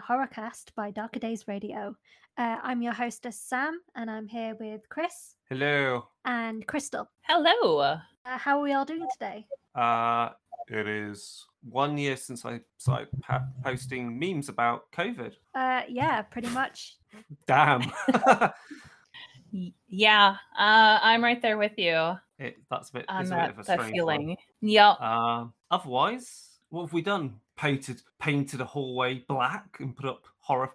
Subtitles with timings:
[0.00, 1.94] Cassette, a horror cast by Darker Days Radio.
[2.38, 6.06] Uh, I'm your hostess, Sam, and I'm here with Chris Hello.
[6.24, 7.08] and Crystal.
[7.22, 7.78] Hello.
[7.78, 9.46] Uh, how are we all doing today?
[9.74, 10.30] Uh,
[10.68, 15.32] it is one year since I started pa- posting memes about COVID.
[15.54, 16.96] Uh, yeah, pretty much.
[17.46, 17.90] Damn.
[19.88, 23.40] Yeah, uh, I'm right there with you it, that's a bit, on it's a bit
[23.40, 24.36] that, of a strange feeling.
[24.60, 24.96] Yep.
[25.00, 27.34] Uh, otherwise, what have we done?
[27.60, 30.72] Painted painted a hallway black and put up horror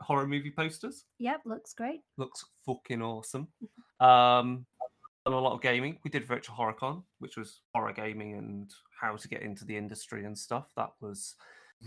[0.00, 1.04] horror movie posters.
[1.18, 2.02] Yep, looks great.
[2.16, 3.48] Looks fucking awesome.
[3.98, 4.64] Um,
[5.24, 5.98] done a lot of gaming.
[6.04, 10.26] We did Virtual HorrorCon, which was horror gaming and how to get into the industry
[10.26, 10.66] and stuff.
[10.76, 11.34] That was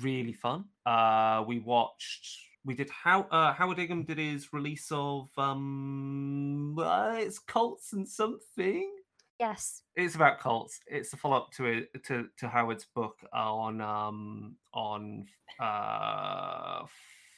[0.01, 0.65] really fun.
[0.85, 2.37] Uh, we watched.
[2.65, 8.05] We did how uh, Howard Ingham did his release of um, uh, it's cults and
[8.05, 8.91] something.
[9.41, 9.81] Yes.
[9.95, 10.79] It's about cults.
[10.85, 15.25] It's a follow up to it to to Howard's book on um on
[15.59, 16.83] uh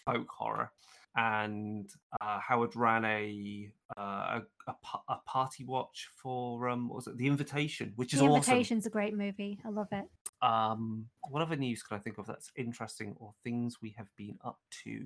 [0.05, 0.69] folk horror,
[1.15, 4.73] and uh, Howard ran a uh, a, a
[5.07, 8.35] a party watch for um what was it the Invitation, which is the awesome.
[8.35, 9.61] Invitation's a great movie.
[9.63, 10.03] I love it.
[10.44, 14.38] Um, what other news can I think of that's interesting or things we have been
[14.44, 15.05] up to?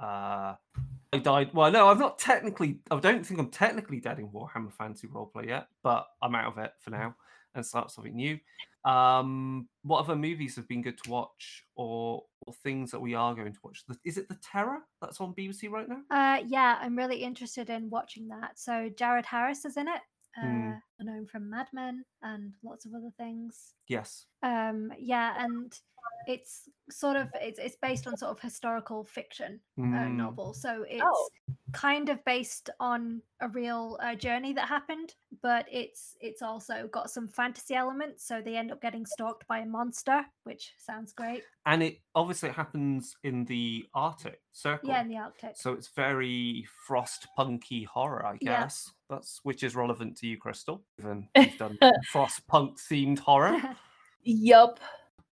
[0.00, 0.54] Uh,
[1.12, 1.50] I died.
[1.54, 2.80] Well, no, I'm not technically.
[2.90, 6.58] I don't think I'm technically dead in Warhammer Fantasy Roleplay yet, but I'm out of
[6.58, 7.14] it for now
[7.54, 8.36] and start something new.
[8.84, 13.32] Um, what other movies have been good to watch, or or things that we are
[13.34, 13.84] going to watch?
[13.86, 16.00] The- Is it The Terror that's on BBC right now?
[16.10, 18.58] Uh, yeah, I'm really interested in watching that.
[18.58, 20.00] So Jared Harris is in it.
[20.36, 20.72] Uh, Hmm.
[21.00, 23.74] Known from Mad Men and lots of other things.
[23.88, 24.26] Yes.
[24.42, 25.78] Um, yeah, and
[26.26, 30.54] it's sort of it's it's based on sort of historical fiction uh, Mm, novel.
[30.54, 31.28] So it's Oh.
[31.72, 37.10] kind of based on a real uh, journey that happened, but it's it's also got
[37.10, 38.24] some fantasy elements.
[38.26, 41.42] So they end up getting stalked by a monster, which sounds great.
[41.66, 44.90] And it obviously it happens in the Arctic Circle.
[44.90, 45.56] Yeah, in the Arctic.
[45.56, 48.62] So it's very frost punky horror, I Yeah.
[48.62, 48.90] guess.
[49.10, 50.83] That's which is relevant to you, Crystal.
[50.98, 51.78] Given you've done
[52.10, 53.60] frost punk themed horror.
[54.22, 54.80] Yup.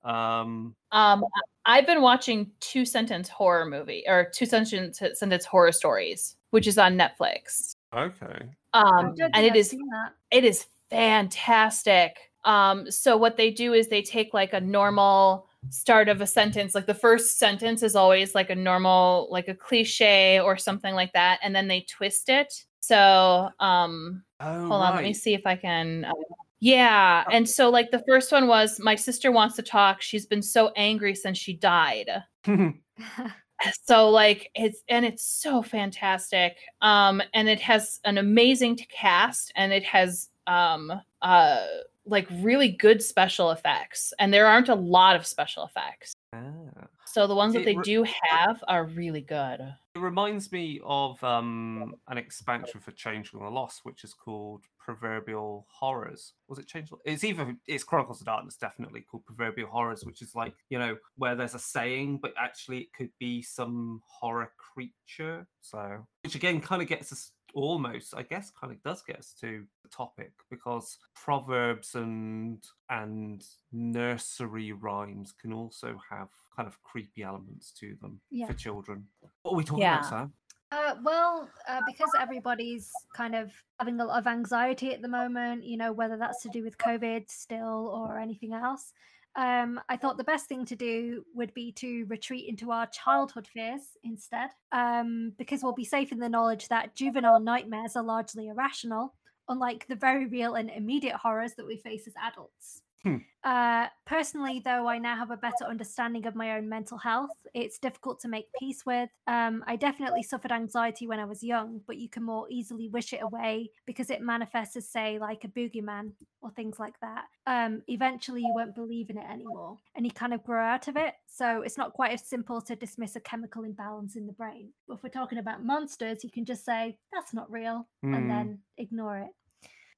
[0.04, 5.72] Um, Um, I- I've been watching two sentence horror movie or two sentence sentence horror
[5.72, 7.74] stories, which is on Netflix.
[7.94, 8.46] okay.
[8.72, 10.12] Um, and it I've is seen that.
[10.30, 12.16] it is fantastic.
[12.44, 16.74] Um, so what they do is they take like a normal start of a sentence,
[16.74, 21.12] like the first sentence is always like a normal, like a cliche or something like
[21.12, 22.64] that, and then they twist it.
[22.80, 26.12] So um Oh, hold on, let me see if I can uh,
[26.60, 30.02] yeah, and so like the first one was my sister wants to talk.
[30.02, 32.10] She's been so angry since she died.
[33.84, 39.52] So like it's and it's so fantastic um and it has an amazing t- cast
[39.56, 41.66] and it has um uh
[42.08, 46.86] like really good special effects and there aren't a lot of special effects Ah.
[47.06, 49.60] so the ones that they do have are really good
[49.94, 55.66] It reminds me of um, an expansion for Changeling the Lost, which is called Proverbial
[55.70, 56.34] Horrors.
[56.48, 57.00] Was it Changeling?
[57.06, 60.96] It's either it's Chronicles of Darkness, definitely called Proverbial Horrors, which is like you know
[61.16, 65.46] where there's a saying, but actually it could be some horror creature.
[65.62, 69.34] So, which again kind of gets us almost, I guess, kind of does get us
[69.40, 77.22] to the topic because proverbs and and nursery rhymes can also have kind of creepy
[77.22, 78.46] elements to them Yeah.
[78.46, 79.06] for children.
[79.42, 79.98] What are we talking Yeah.
[79.98, 80.32] about, Sam?
[80.70, 85.64] Uh, well, uh, because everybody's kind of having a lot of anxiety at the moment,
[85.64, 88.92] you know, whether that's to do with COVID still or anything else,
[89.36, 93.46] um, I thought the best thing to do would be to retreat into our childhood
[93.46, 98.48] fears instead, um, because we'll be safe in the knowledge that juvenile nightmares are largely
[98.48, 99.14] irrational,
[99.48, 102.82] unlike the very real and immediate horrors that we face as adults.
[103.04, 103.18] Hmm.
[103.44, 107.30] Uh, personally, though, I now have a better understanding of my own mental health.
[107.54, 109.08] It's difficult to make peace with.
[109.28, 113.12] Um, I definitely suffered anxiety when I was young, but you can more easily wish
[113.12, 116.12] it away because it manifests as, say, like a boogeyman
[116.42, 117.26] or things like that.
[117.46, 120.96] Um, eventually, you won't believe in it anymore and you kind of grow out of
[120.96, 121.14] it.
[121.26, 124.72] So it's not quite as simple to dismiss a chemical imbalance in the brain.
[124.88, 128.14] But if we're talking about monsters, you can just say, that's not real, Hmm.
[128.14, 129.30] and then ignore it.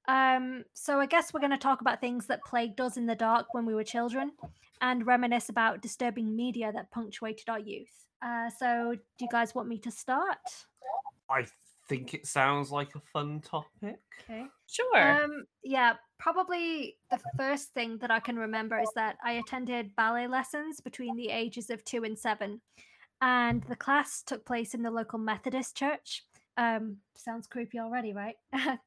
[0.09, 3.15] Um, so I guess we're going to talk about things that plagued us in the
[3.15, 4.33] dark when we were children,
[4.81, 8.07] and reminisce about disturbing media that punctuated our youth.
[8.23, 10.39] Uh, so, do you guys want me to start?
[11.31, 11.47] I
[11.89, 13.99] think it sounds like a fun topic.
[14.23, 14.47] Okay.
[14.67, 19.97] sure Um, yeah, probably the first thing that I can remember is that I attended
[19.97, 22.61] ballet lessons between the ages of two and seven,
[23.21, 26.25] and the class took place in the local Methodist church.
[26.57, 28.37] Um, sounds creepy already, right?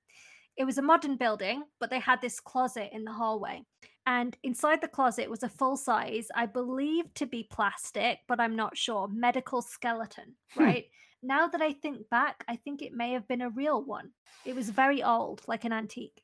[0.57, 3.63] it was a modern building, but they had this closet in the hallway.
[4.05, 8.55] And inside the closet was a full size, I believe to be plastic, but I'm
[8.55, 10.63] not sure, medical skeleton, Hmm.
[10.63, 10.85] right?
[11.25, 14.11] now that I think back, I think it may have been a real one.
[14.43, 16.21] It was very old, like an antique.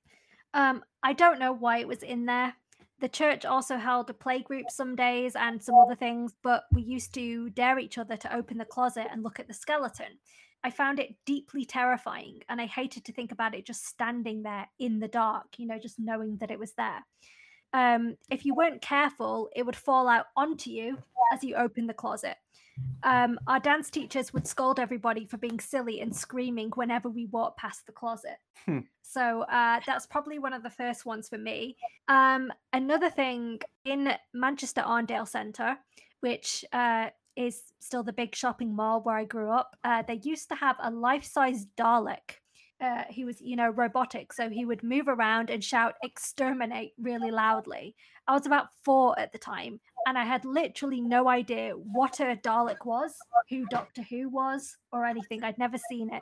[0.54, 2.54] Um, I don't know why it was in there.
[3.00, 6.82] The church also held a play group some days and some other things, but we
[6.82, 10.20] used to dare each other to open the closet and look at the skeleton.
[10.64, 14.68] I found it deeply terrifying, and I hated to think about it just standing there
[14.78, 17.06] in the dark, you know, just knowing that it was there.
[17.72, 20.98] Um, if you weren't careful, it would fall out onto you
[21.34, 22.36] as you opened the closet.
[23.04, 27.60] Um, our dance teachers would scold everybody for being silly and screaming whenever we walked
[27.60, 28.38] past the closet.
[28.66, 28.80] Hmm.
[29.02, 31.78] So uh, that's probably one of the first ones for me.
[32.08, 35.78] Um, another thing in Manchester Arndale Centre,
[36.22, 40.50] which uh, is still the big shopping mall where I grew up, uh, they used
[40.50, 42.38] to have a life-size Dalek.
[42.82, 47.30] Uh, he was, you know, robotic, so he would move around and shout "exterminate" really
[47.30, 47.94] loudly.
[48.26, 52.40] I was about four at the time, and I had literally no idea what a
[52.42, 53.14] Dalek was,
[53.50, 55.44] who Doctor Who was, or anything.
[55.44, 56.22] I'd never seen it.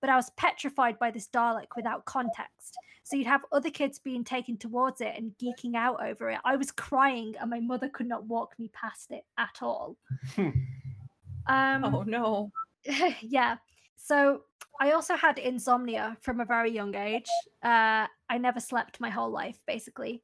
[0.00, 2.76] But I was petrified by this Dalek without context.
[3.02, 6.40] So you'd have other kids being taken towards it and geeking out over it.
[6.44, 9.96] I was crying, and my mother could not walk me past it at all.
[11.48, 12.50] Um, Oh no.
[13.20, 13.56] yeah.
[13.96, 14.42] So
[14.80, 17.28] I also had insomnia from a very young age.
[17.62, 20.22] Uh, I never slept my whole life, basically.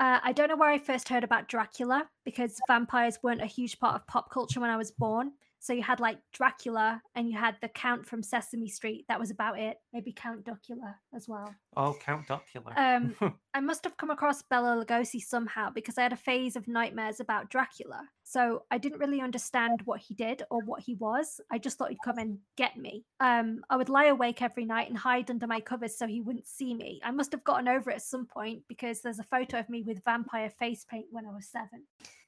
[0.00, 3.78] Uh, I don't know where I first heard about Dracula because vampires weren't a huge
[3.78, 5.32] part of pop culture when I was born.
[5.64, 9.06] So you had like Dracula and you had the Count from Sesame Street.
[9.08, 9.78] That was about it.
[9.94, 11.54] Maybe Count Duckula as well.
[11.74, 12.76] Oh, Count Duckula.
[12.76, 13.16] Um,
[13.54, 17.18] I must have come across Bela Lugosi somehow because I had a phase of nightmares
[17.18, 18.02] about Dracula.
[18.24, 21.40] So I didn't really understand what he did or what he was.
[21.50, 23.06] I just thought he'd come and get me.
[23.20, 26.46] Um, I would lie awake every night and hide under my covers so he wouldn't
[26.46, 27.00] see me.
[27.02, 29.82] I must have gotten over it at some point because there's a photo of me
[29.82, 31.84] with vampire face paint when I was seven.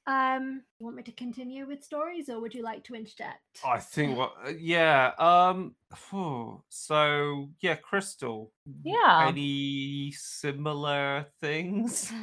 [0.06, 3.60] Um, you want me to continue with stories or would you like to interject?
[3.64, 5.12] I think what, uh, yeah.
[5.18, 8.52] Um, phew, so yeah, Crystal.
[8.84, 9.26] Yeah.
[9.28, 12.12] Any similar things?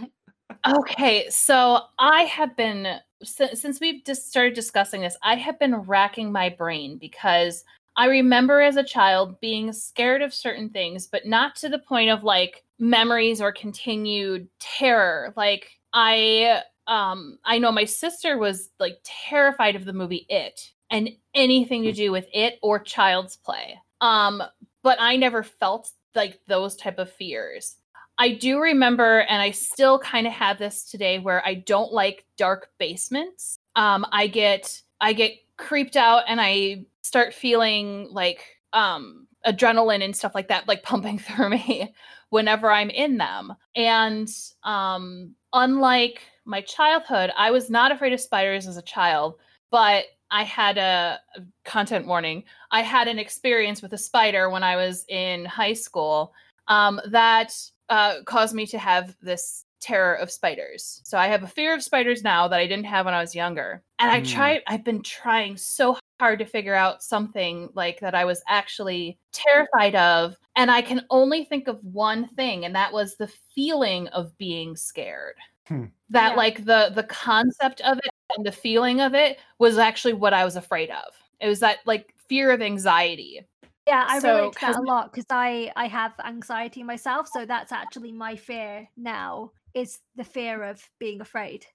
[0.68, 5.76] Okay, so I have been since, since we've just started discussing this, I have been
[5.76, 7.64] racking my brain because
[7.96, 12.12] I remember as a child being scared of certain things, but not to the point
[12.12, 15.34] of like memories or continued terror.
[15.36, 21.10] Like I um I know my sister was like terrified of the movie It and
[21.34, 23.80] anything to do with it or child's play.
[24.02, 24.44] Um
[24.84, 27.78] but I never felt like those type of fears.
[28.18, 32.26] I do remember, and I still kind of have this today, where I don't like
[32.38, 33.58] dark basements.
[33.76, 40.16] Um, I get I get creeped out, and I start feeling like um, adrenaline and
[40.16, 41.94] stuff like that, like pumping through me
[42.30, 43.54] whenever I'm in them.
[43.76, 44.30] And
[44.64, 49.36] um, unlike my childhood, I was not afraid of spiders as a child,
[49.72, 51.20] but I had a
[51.64, 52.44] content warning.
[52.72, 56.34] I had an experience with a spider when I was in high school
[56.68, 57.54] um, that
[57.90, 61.02] uh, caused me to have this terror of spiders.
[61.04, 63.36] So I have a fear of spiders now that I didn't have when I was
[63.36, 63.84] younger.
[64.00, 64.28] And I Mm.
[64.28, 69.20] tried, I've been trying so hard to figure out something like that I was actually
[69.34, 70.38] terrified of.
[70.56, 74.78] And I can only think of one thing, and that was the feeling of being
[74.78, 75.36] scared.
[75.68, 75.86] Hmm.
[76.12, 76.38] That Yeah.
[76.38, 80.46] like the the concept of it and the feeling of it was actually what I
[80.46, 81.10] was afraid of.
[81.42, 83.42] It was that like fear of anxiety.
[83.86, 87.28] Yeah, I So, relate to that 'cause- a lot because I I have anxiety myself,
[87.28, 91.66] so that's actually my fear now is the fear of being afraid.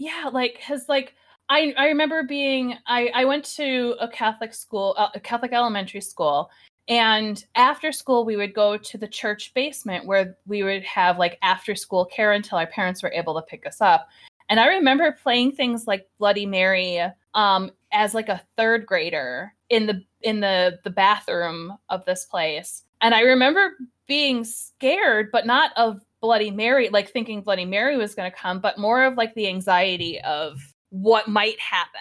[0.00, 1.14] yeah like has like
[1.48, 6.00] i i remember being i i went to a catholic school uh, a catholic elementary
[6.00, 6.50] school
[6.88, 11.38] and after school we would go to the church basement where we would have like
[11.42, 14.08] after school care until our parents were able to pick us up.
[14.48, 17.00] And i remember playing things like bloody mary
[17.34, 22.84] um as like a third grader in the in the the bathroom of this place.
[23.02, 23.74] And i remember
[24.06, 28.58] being scared but not of bloody mary like thinking bloody mary was going to come
[28.58, 30.58] but more of like the anxiety of
[30.90, 32.00] what might happen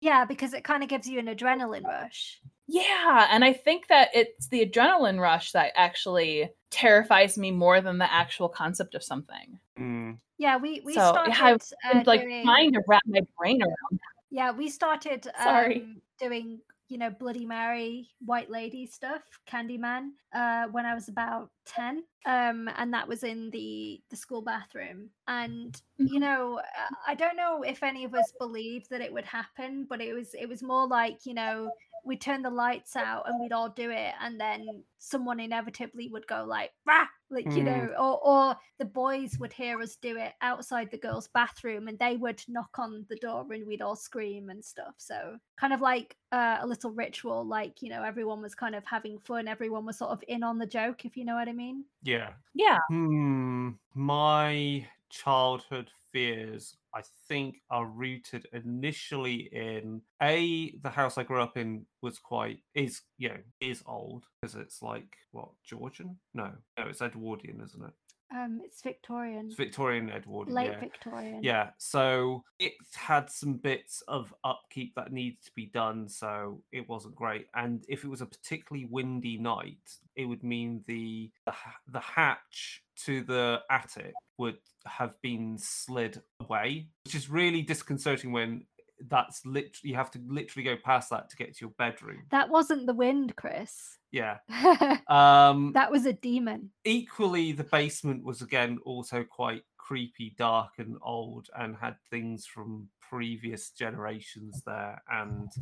[0.00, 2.40] Yeah, because it kind of gives you an adrenaline rush.
[2.68, 7.98] yeah and i think that it's the adrenaline rush that actually terrifies me more than
[7.98, 10.18] the actual concept of something Mm.
[10.38, 11.58] Yeah, we we So, started yeah, I uh,
[11.98, 15.82] i'm like doing, trying to wrap my brain around yeah we started Sorry.
[15.82, 16.60] um, doing
[16.92, 22.68] you know Bloody Mary, White Lady stuff, Candyman, uh, when I was about ten, um,
[22.76, 25.10] and that was in the the school bathroom.
[25.28, 26.20] And you Mhm.
[26.20, 26.60] know,
[27.06, 30.34] I don't know if any of us believed that it would happen, but it was
[30.34, 31.72] it was more like you know
[32.04, 36.26] we'd turn the lights out and we'd all do it and then someone inevitably would
[36.26, 37.64] go like rah like you Mm.
[37.64, 41.98] know or or the boys would hear us do it outside the girls bathroom and
[41.98, 45.80] they would knock on the door and we'd all scream and stuff so kind of
[45.80, 49.84] like uh, a little ritual like you know everyone was kind of having fun everyone
[49.86, 52.34] was sort of in on the joke if you know what i mean Yeah.
[52.54, 52.78] Yeah.
[52.88, 53.70] Hmm.
[53.94, 61.56] My childhood fears, I think, are rooted initially in a the house I grew up
[61.56, 66.18] in was quite is you know is old because it's like what Georgian?
[66.34, 67.92] No, no, it's Edwardian, isn't it?
[68.34, 70.48] Um it's victorian It's Victorian Edward.
[70.50, 70.80] late yeah.
[70.80, 76.60] victorian Yeah, so it had some bits of upkeep that needed to be done, so
[76.72, 77.46] it wasn't great.
[77.54, 81.54] And if it was a particularly windy night, it would mean the the,
[81.88, 88.64] the hatch to the attic would have been slid away, which is really disconcerting when
[89.08, 92.22] that's literally you have to literally go past that to get to your bedroom.
[92.30, 94.38] that wasn't the wind chris Yeah.
[94.48, 100.96] that Um was a demon equally the basement was again also quite creepy dark and
[101.02, 105.52] old and had things from previous generations there and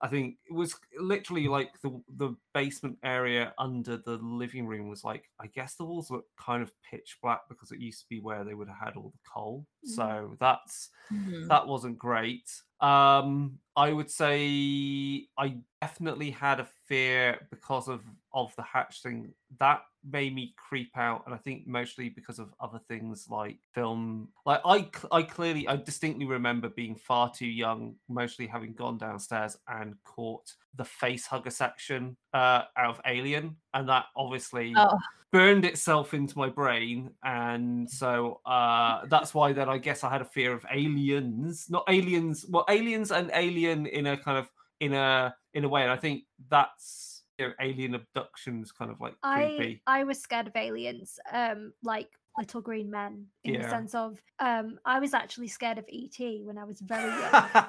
[0.00, 5.04] i think it was literally like the the basement area under the living room was
[5.04, 8.20] like i guess the walls were kind of pitch black because it used to be
[8.20, 10.10] where they would have had all the coal Mhm.
[10.10, 11.48] so that's Mhm.
[11.48, 12.62] that wasn't great.
[12.80, 18.02] Um, I would say I definitely had a fear because of
[18.32, 22.52] of the hatch thing that made me creep out, and I think mostly because of
[22.60, 24.28] other things like film.
[24.44, 29.56] Like I, I clearly, I distinctly remember being far too young, mostly having gone downstairs
[29.68, 34.98] and caught the face hugger section uh, out of Alien, and that obviously Oh.
[35.32, 40.22] burned itself into my brain and so uh that's why then i guess i had
[40.22, 44.48] a fear of aliens not aliens well aliens and alien in a kind of
[44.80, 49.00] in a in a way and i think that's you know, alien abductions kind of
[49.00, 53.68] like I creepy I was scared of aliens, um, like little green men, in the
[53.68, 57.50] sense of um, I was actually scared of ET when I was very young.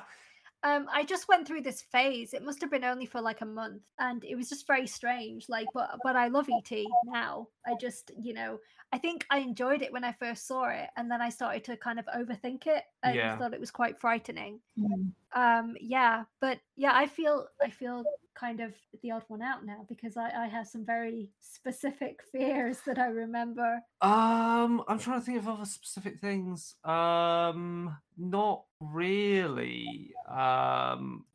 [0.64, 2.34] um, I just went through this phase.
[2.34, 5.48] It must have been only for like a month, and it was just very strange.
[5.50, 7.48] Like, but but I love ET now.
[7.66, 8.60] I just you know
[8.94, 11.76] I think I enjoyed it when I first saw it, and then I started to
[11.78, 13.38] kind of overthink it and Yeah.
[13.38, 14.62] thought it was quite frightening.
[14.78, 15.14] Mhm.
[15.34, 19.86] um yeah but yeah i feel i feel kind of the odd one out now
[19.90, 23.82] because i i have some very specific fears that i remember.
[24.02, 26.76] Um i'm trying to think of other specific things.
[26.86, 30.14] Um not really.
[30.30, 31.26] Um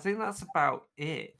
[0.00, 1.36] i think that's about it.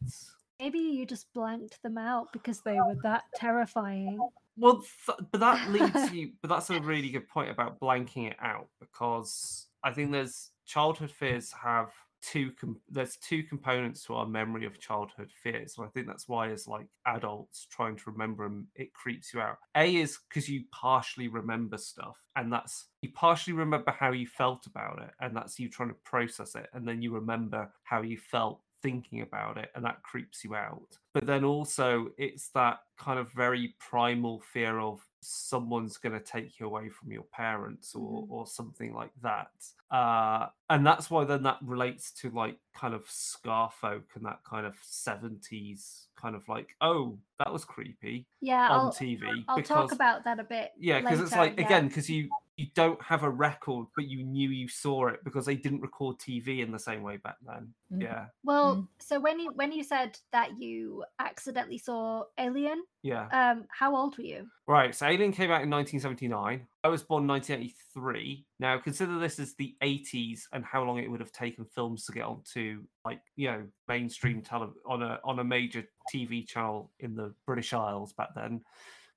[0.60, 4.20] Maybe you just blanked them out because they were that terrifying
[4.56, 6.32] Well, th- but that leads you.
[6.40, 11.11] But that's a really good point about blanking it out because I think there's childhood
[11.11, 11.90] fears have
[12.21, 12.52] two.
[12.52, 16.50] Com- there's two components to our memory of childhood fears, and I think that's why,
[16.50, 19.56] as like adults trying to remember them, it creeps you out.
[19.75, 24.66] A is because you partially remember stuff, and that's you partially remember how you felt
[24.66, 28.18] about it, and that's you trying to process it, and then you remember how you
[28.18, 33.18] felt thinking about it and that creeps you out but then also it's that kind
[33.18, 38.22] of very primal fear of someone's going to take you away from your parents or
[38.22, 38.30] Mhm.
[38.30, 39.50] or something like that
[39.90, 44.66] uh and that's why then that relates to like kind of scarfolk and that kind
[44.66, 49.68] of 70s kind of like oh that was creepy yeah on i'll, tv I'll because
[49.68, 51.66] talk about that a bit yeah because it's like yeah.
[51.66, 55.47] again because you you don't have a record but you knew you saw it because
[55.47, 58.02] they didn't record tv in the same way back then Mhm.
[58.02, 58.88] yeah well Mm.
[59.00, 64.16] so when you when you said that you accidentally saw alien yeah um how old
[64.18, 66.66] were you Right, so Alien came out in 1979.
[66.85, 68.47] I was born in 1983.
[68.61, 72.12] Now consider this as the 80s and how long it would have taken films to
[72.12, 77.14] get onto like, you know, mainstream tele on a on a major TV channel in
[77.16, 78.62] the British Isles back then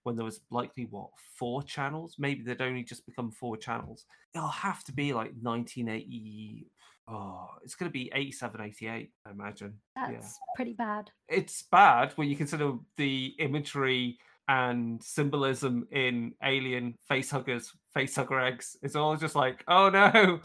[0.06, 2.16] when there was likely what, four channels?
[2.18, 4.06] Maybe they'd only just become four channels.
[4.34, 6.68] It'll have to be like 1980
[7.08, 9.76] Oh, it's going to be 87, 88, I imagine.
[9.96, 16.96] that's yeah pretty bad it's bad when you consider the imagery and symbolism in alien
[17.08, 20.40] face huggers face hugger eggs it's all just like oh no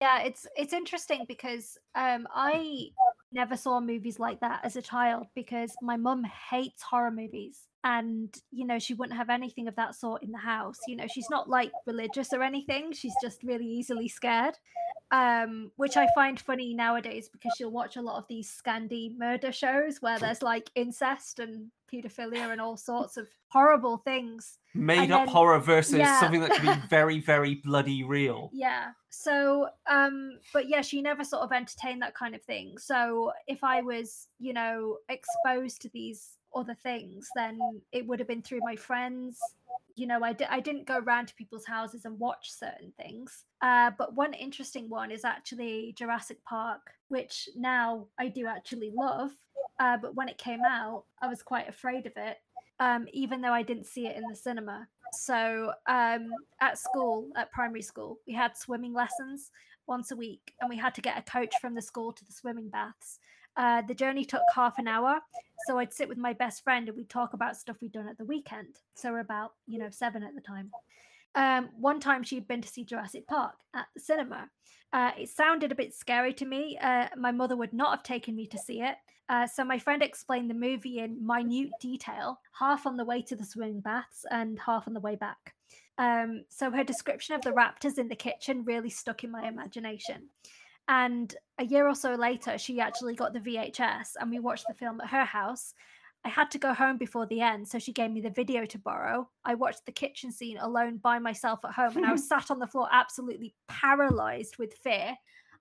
[0.00, 2.88] Yeah, it's it's interesting because um I
[3.32, 8.34] never saw movies like that as a child because my mum hates horror movies and
[8.50, 10.78] you know she wouldn't have anything of that sort in the house.
[10.88, 12.92] You know, she's not like religious or anything.
[12.92, 14.58] She's just really easily scared.
[15.12, 19.52] Um which I find funny nowadays because she'll watch a lot of these Scandi murder
[19.52, 24.58] shows where there's like incest and pedophilia and all sorts of horrible things.
[24.74, 26.20] Made And up then- horror versus yeah.
[26.20, 28.50] something that can be very, very bloody real.
[28.52, 28.90] Yeah.
[29.10, 32.76] So, um, but yeah, she never sort of entertained that kind of thing.
[32.78, 37.58] So if I was, you know, exposed to these other things, then
[37.92, 39.38] it would have been through my friends.
[39.96, 43.44] You know, I d- I didn't go around to people's houses and watch certain things.
[43.62, 49.30] Uh, but one interesting one is actually Jurassic Park, which now I do actually love.
[49.80, 52.36] Uh, but when it came out, I was quite afraid of it,
[52.78, 54.86] um, even though I didn't see it in the cinema.
[55.12, 59.50] So um, at school, at primary school, we had swimming lessons
[59.86, 62.32] once a week, and we had to get a coach from the school to the
[62.32, 63.18] swimming baths.
[63.56, 65.20] Uh, the journey took half an hour,
[65.66, 68.18] so I'd sit with my best friend and we'd talk about stuff we'd done at
[68.18, 68.76] the weekend.
[68.94, 70.70] So we're about, you know, seven at the time.
[71.34, 74.48] Um, one time she'd been to see Jurassic Park at the cinema.
[74.92, 76.78] Uh, it sounded a bit scary to me.
[76.80, 78.96] Uh, my mother would not have taken me to see it.
[79.28, 83.34] Uh, so my friend explained the movie in minute detail, half on the way to
[83.34, 85.54] the swimming baths and half on the way back.
[85.98, 90.28] Um, so her description of the raptors in the kitchen really stuck in my imagination.
[90.88, 94.74] And a year or so later, she actually got the VHS and we watched the
[94.74, 95.74] film at her house.
[96.24, 98.78] I had to go home before the end, so she gave me the video to
[98.78, 99.28] borrow.
[99.44, 102.58] I watched the kitchen scene alone by myself at home, and I was sat on
[102.58, 105.16] the floor, absolutely paralyzed with fear.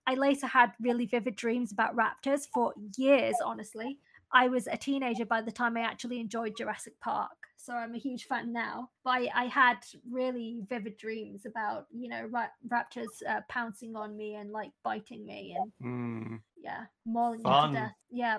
[0.08, 4.00] I later had really vivid dreams about raptors for years, honestly.
[4.34, 7.38] I was a teenager by the time I actually enjoyed Jurassic Park.
[7.66, 8.90] So I'm a huge fan now.
[9.04, 9.78] But I, I had
[10.10, 15.26] really vivid dreams about, you know, ra- raptors uh, pouncing on me and like biting
[15.26, 16.42] me and Mm.
[16.62, 17.92] yeah, mauling me to death.
[18.12, 18.38] Yeah.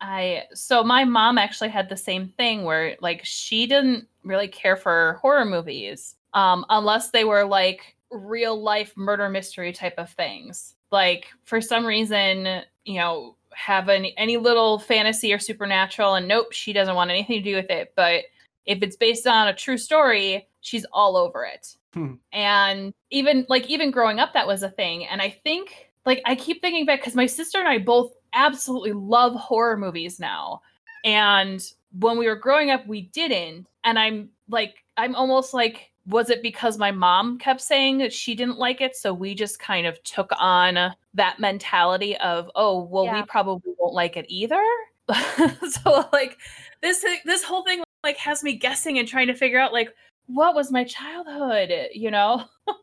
[0.00, 4.76] I so my mom actually had the same thing where like she didn't really care
[4.76, 10.76] for horror movies um unless they were like real life murder mystery type of things.
[10.92, 16.52] Like for some reason, you know, have any any little fantasy or supernatural and nope,
[16.52, 18.22] she doesn't want anything to do with it, but
[18.68, 21.74] if it's based on a true story, she's all over it.
[21.94, 22.14] Hmm.
[22.32, 26.36] And even like even growing up that was a thing and I think like I
[26.36, 30.60] keep thinking back cuz my sister and I both absolutely love horror movies now.
[31.04, 31.64] And
[31.98, 33.66] when we were growing up, we didn't.
[33.84, 38.34] And I'm like, I'm almost like, was it because my mom kept saying that she
[38.34, 38.96] didn't like it?
[38.96, 43.20] So we just kind of took on that mentality of, oh, well, Yeah.
[43.20, 44.62] we probably won't like it either.
[45.70, 46.36] so like
[46.82, 49.94] this this whole thing like has me guessing and trying to figure out like
[50.26, 52.44] what was my childhood, you know?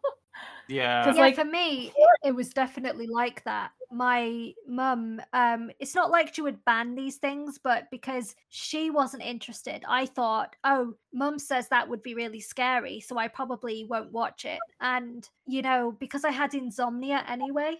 [0.67, 1.03] Yeah.
[1.05, 3.69] 'Cause, yeah, like- for me, it was definitely like that.
[3.91, 9.21] My mum, um, it's not like she would ban these things, but because she wasn't
[9.21, 14.11] interested, I thought, oh, mum says that would be really scary, so I probably won't
[14.11, 14.57] watch it.
[14.81, 17.79] And, you know, because I had insomnia anyway,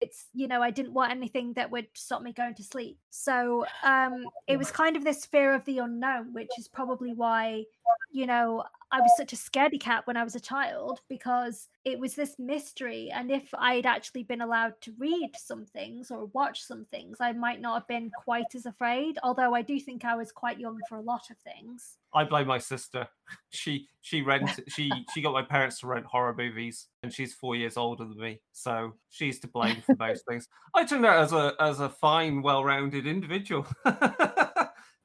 [0.00, 2.98] it's, you know, I didn't want anything that would stop me going to sleep.
[3.10, 7.64] So um, it was kind of this fear of the unknown, which is probably why,
[8.12, 11.98] you know, I was such a scaredy cat when I was a child because it
[11.98, 13.08] was this mystery.
[13.14, 17.30] And if I'd actually been allowed to read some things or watch some things, I
[17.32, 19.16] might not have been quite as afraid.
[19.22, 21.98] Although I do think I was quite young for a lot of things.
[22.12, 23.06] I blame my sister.
[23.50, 27.54] She she rent she she got my parents to rent horror movies, and she's four
[27.54, 30.48] years older than me, so she's to blame for most things.
[30.74, 33.68] I turned out as a as a fine, well-rounded individual.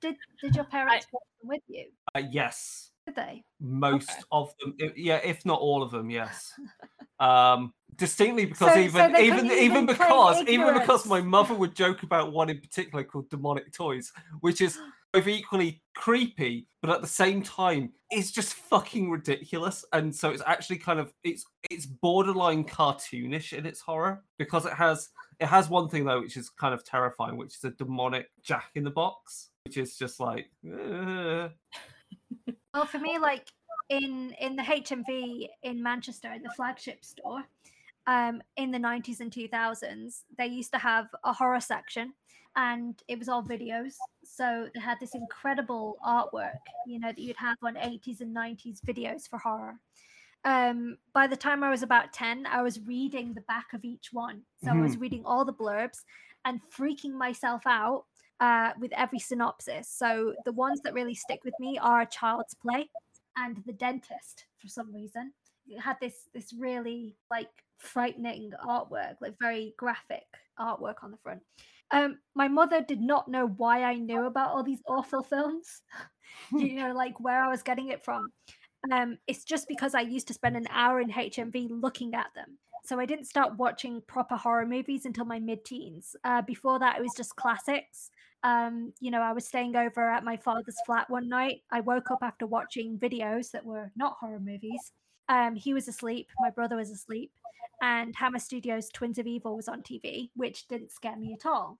[0.02, 1.86] Did did your parents watch them with you?
[2.16, 3.44] Uh, yes, Did they?
[3.60, 4.22] most Okay.
[4.32, 4.94] of them.
[4.96, 6.10] Yeah, if not all of them.
[6.10, 6.54] Yes.
[7.20, 11.76] Um, distinctly because So- so even they even even because even because my mother would
[11.76, 14.80] joke about one in particular called demonic toys, which is
[15.14, 19.86] both equally creepy, but at the same time, it's just fucking ridiculous.
[19.94, 24.74] And so it's actually kind of it's it's borderline cartoonish in its horror because it
[24.74, 28.28] has it has one thing though which is kind of terrifying, which is a demonic
[28.44, 30.50] Jack in the Box, which is just like.
[30.66, 31.52] "Ugh."
[32.74, 33.48] Well, for me, like
[33.90, 37.44] in in the HMV in Manchester, in the flagship store,
[38.08, 42.14] um, in the nineties and two thousands, they used to have a horror section,
[42.56, 43.94] and it was all videos.
[44.24, 48.82] So they had this incredible artwork, you know, that you'd have on eighties and nineties
[48.82, 49.80] videos for horror.
[50.44, 54.10] Um, by the time I was about ten, I was reading the back of each
[54.12, 54.44] one.
[54.64, 56.04] So I was reading all the blurbs
[56.44, 58.06] and freaking myself out
[58.40, 59.90] uh, with every synopsis.
[59.90, 62.90] So the ones that really stick with me are Child's Play
[63.38, 65.34] and The Dentist for some reason.
[65.68, 70.26] It had this this really like frightening artwork, like very graphic
[70.60, 71.42] artwork on the front.
[71.92, 75.82] Um, my mother did not know why I knew about all these awful films.
[76.52, 78.30] you know, like where I was getting it from.
[78.92, 82.58] Um, it's just because I used to spend an hour in HMV looking at them.
[82.84, 86.16] So I didn't start watching proper horror movies until my mid-teens.
[86.24, 88.12] Uh, before that, it was just classics.
[88.44, 91.62] Um, you know, I was staying over at my father's flat one night.
[91.72, 94.92] I woke up after watching videos that were not horror movies.
[95.30, 97.32] Um, he was asleep, my brother was asleep,
[97.82, 101.80] and Hammer Studios' Twins of Evil was on TV, which didn't scare me at all.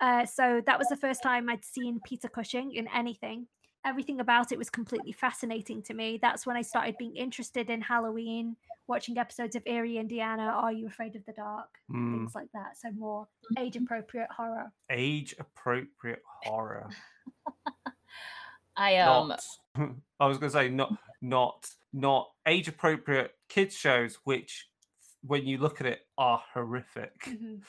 [0.00, 3.46] Uh, so that was the first time I'd seen Peter Cushing in anything.
[3.84, 6.18] Everything about it was completely fascinating to me.
[6.20, 10.86] That's when I started being interested in Halloween, watching episodes of Eerie, Indiana, Are You
[10.86, 12.78] Afraid of the Dark, Mm, things like that.
[12.78, 14.72] So more age appropriate horror.
[14.90, 16.88] age appropriate horror.
[18.76, 19.44] I um not
[20.20, 24.68] I was gonna say not not not age appropriate kids shows, which
[25.26, 27.14] when you look at it are horrific.
[27.26, 27.60] Mhm.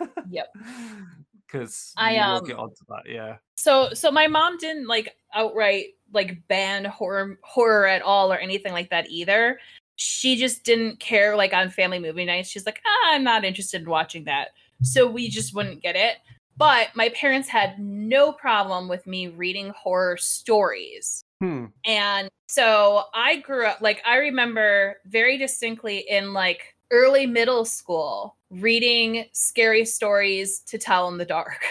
[0.30, 0.54] Yep.
[1.54, 3.36] Because I, will um, get onto that, yeah.
[3.54, 8.72] so so my mom didn't like outright like ban horror horror at all or anything
[8.72, 9.58] like that either.
[9.96, 12.48] She just didn't care like on family movie nights.
[12.48, 14.48] She's like, ah, I'm not interested in watching that.
[14.82, 16.16] So we just wouldn't get it.
[16.56, 21.24] But my parents had no problem with me reading horror stories.
[21.40, 21.66] Hmm.
[21.84, 28.36] And so I grew up like I remember very distinctly in like early middle school
[28.50, 31.62] reading scary stories to tell in the dark.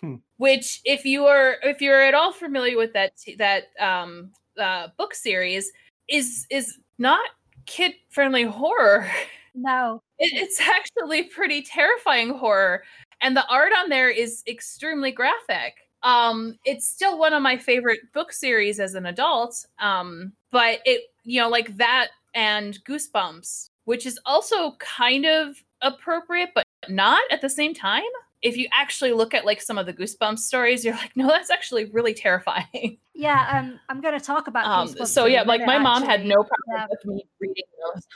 [0.00, 0.16] Hmm.
[0.38, 5.14] Which if you are if you're at all familiar with that that um uh book
[5.14, 5.70] series
[6.08, 7.24] is is not
[7.66, 9.08] kid friendly horror.
[9.54, 12.82] No, It, it's actually pretty terrifying horror
[13.20, 18.00] and the art on there is extremely graphic um it's still one of my favorite
[18.12, 24.06] book series as an adult um but it you know like that and goosebumps which
[24.06, 28.02] is also kind of appropriate but not at the same time.
[28.42, 31.50] If you actually look at like some of the goosebumps stories you're like no that's
[31.50, 32.98] actually really terrifying.
[33.14, 34.66] Yeah, um, I'm going to talk about.
[34.66, 36.86] um Goosebumps so yeah like my mom had no problem Yeah.
[36.90, 37.64] with me reading
[37.94, 38.06] those.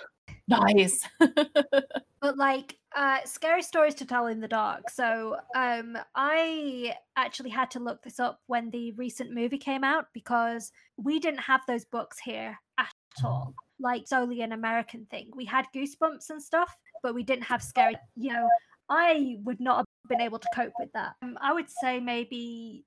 [0.49, 1.09] Nice.
[2.21, 4.91] But like uh scary stories to tell in the dark.
[4.91, 10.07] So um i actually had to look this up when the recent movie came out
[10.13, 12.93] because we didn't have those books here at
[13.25, 17.63] all like solely an american thing we had goosebumps and stuff but we didn't have
[17.63, 18.49] scary you know
[18.89, 22.85] i would not have been able to cope with that um, i would say maybe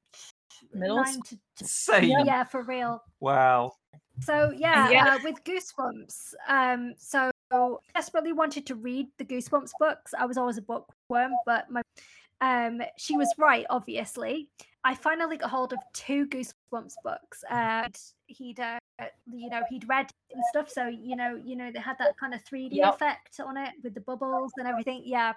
[0.73, 2.25] Middle nine to Same.
[2.25, 3.73] yeah for real Wow.
[4.19, 5.15] so yeah, Yeah.
[5.15, 6.33] Uh, with Goosebumps.
[6.47, 7.31] Um, so
[7.95, 10.13] desperately wanted to read the Goosebumps books.
[10.17, 11.81] I was always a bookworm, but my
[12.41, 13.65] um, she was right.
[13.69, 14.49] Obviously,
[14.83, 17.43] I finally got hold of two Goosebumps books.
[17.49, 17.95] And
[18.27, 18.79] he'd, uh,
[19.31, 20.69] you know, he'd read and stuff.
[20.69, 22.95] So you know, you know, they had that kind of three D Yep.
[22.95, 25.03] effect on it with the bubbles and everything.
[25.05, 25.33] Yeah.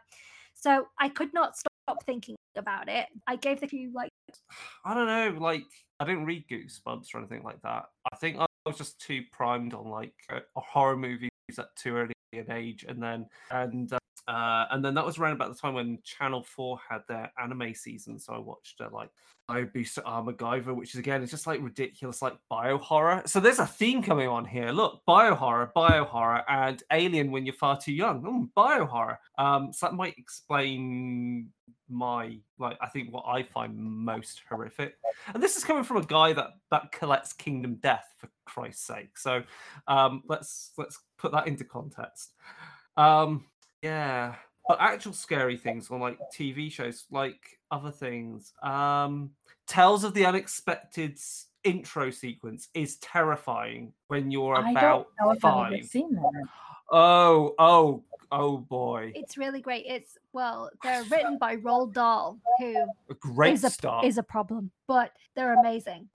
[0.55, 3.07] So I could not stop thinking about it.
[3.27, 4.11] I gave the few like
[4.85, 5.65] I don't know, like
[6.01, 7.85] I didn't read Goosebumps or anything like that.
[8.13, 12.13] I think I was just too primed on like uh, horror movies at too early
[12.33, 15.75] an age, and then and uh, uh, and then that was around about the time
[15.75, 18.19] when Channel Four had their anime season.
[18.19, 19.11] So I watched uh, like
[19.73, 23.23] Beast uh, MacGyver, which is again it's just like ridiculous, like bio horror.
[23.27, 24.71] So there's a theme coming on here.
[24.71, 28.23] Look, bio horror, bio horror, and Alien when you're far too young.
[28.23, 29.19] Mm, bio horror.
[29.39, 31.51] Um, so that might explain
[31.93, 34.97] my like I think what I find most horrific.
[35.33, 39.19] And this is coming from a guy that that collects Kingdom Death for Christ's sake.
[39.19, 39.43] So
[39.87, 42.33] um let's let's put that into context.
[42.97, 43.45] Um
[43.83, 44.35] yeah.
[44.69, 48.53] But actual scary things on like TV shows, like other things.
[48.63, 49.31] Um
[49.67, 51.19] Tales of the Unexpected
[51.65, 55.85] intro sequence is terrifying when you're I about don't know if I've ever five.
[55.87, 56.45] seen that.
[56.91, 59.13] Oh, oh, oh boy.
[59.15, 59.85] it's really great.
[59.87, 62.77] It's well, they're written by Roald Dahl, who
[63.11, 64.05] A great is a start.
[64.05, 66.09] is a problem, but they're amazing.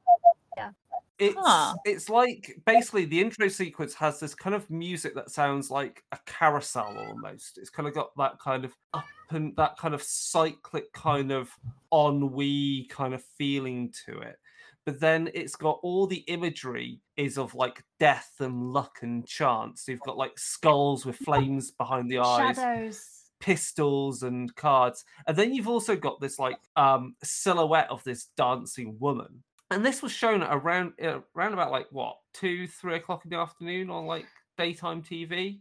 [1.19, 1.73] It's Huh.
[1.83, 6.19] it's like basically the intro sequence has this kind of music that sounds like a
[6.25, 7.57] carousel almost.
[7.57, 11.51] It's kind of got that kind of up and that kind of cyclic kind of
[11.93, 14.37] ennui kind of feeling to it.
[14.85, 19.85] But then it's got all the imagery is of like death and luck and chance.
[19.87, 23.31] You've got like skulls with flames behind the eyes Shadows.
[23.39, 28.97] pistols and cards and then you've also got this like um silhouette of this dancing
[28.99, 33.23] woman and this was shown at around uh, around about like what two three o'clock
[33.25, 34.25] in the afternoon on like
[34.57, 35.59] daytime tv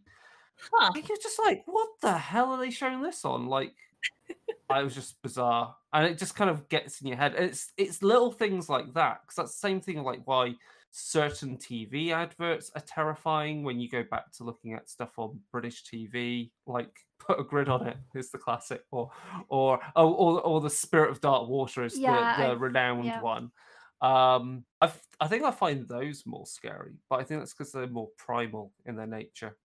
[0.72, 0.90] Huh.
[0.94, 3.46] and you're just like what the hell are they showing this on?
[3.46, 3.74] Like
[4.28, 5.76] it was just bizarre.
[5.92, 7.34] And it just kind of gets in your head.
[7.36, 10.54] It's it's little things like that because that's the same thing like why
[10.98, 15.84] certain tv adverts are terrifying when you go back to looking at stuff on british
[15.84, 16.88] tv like
[17.18, 19.10] put a grid on it is the classic or
[19.50, 23.20] or oh, or, or the spirit of dark water is Yeah, the, I- renowned yeah.
[23.20, 23.50] one
[24.02, 27.86] Um, I I think I find those more scary, but I think that's because they're
[27.86, 29.56] more primal in their nature.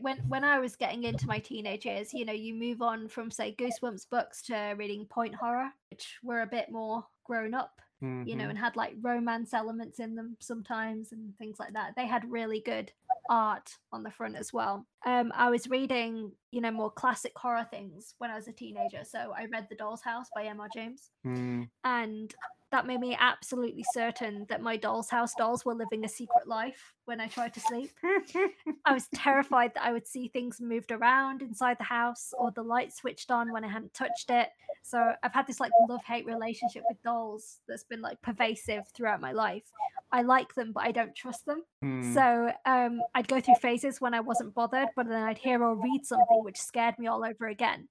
[0.00, 3.30] When when I was getting into my teenage years, you know, you move on from
[3.30, 8.28] say Goosebumps books to reading point horror, which were a bit more grown up, Mm-hmm.
[8.28, 11.92] you know, and had like romance elements in them sometimes and things like that.
[11.96, 12.90] They had really good
[13.30, 14.84] art on the front as well.
[15.06, 19.04] Um, I was reading, you know, more classic horror things when I was a teenager.
[19.04, 20.66] So I read The Doll's House by M.R.
[20.74, 21.68] James, Mm.
[21.84, 22.34] and
[22.72, 26.94] that made me absolutely certain that my doll's house dolls were living a secret life
[27.04, 27.90] when I tried to sleep.
[28.84, 32.62] I was terrified that I would see things moved around inside the house or the
[32.62, 34.48] light switched on when I hadn't touched it.
[34.82, 39.20] So I've had this like love hate relationship with dolls that's been like pervasive throughout
[39.20, 39.64] my life.
[40.10, 41.62] I like them, but I don't trust them.
[41.84, 42.14] Mm.
[42.14, 45.74] So um, I'd go through phases when I wasn't bothered, but then I'd hear or
[45.74, 47.88] read something which scared me all over again.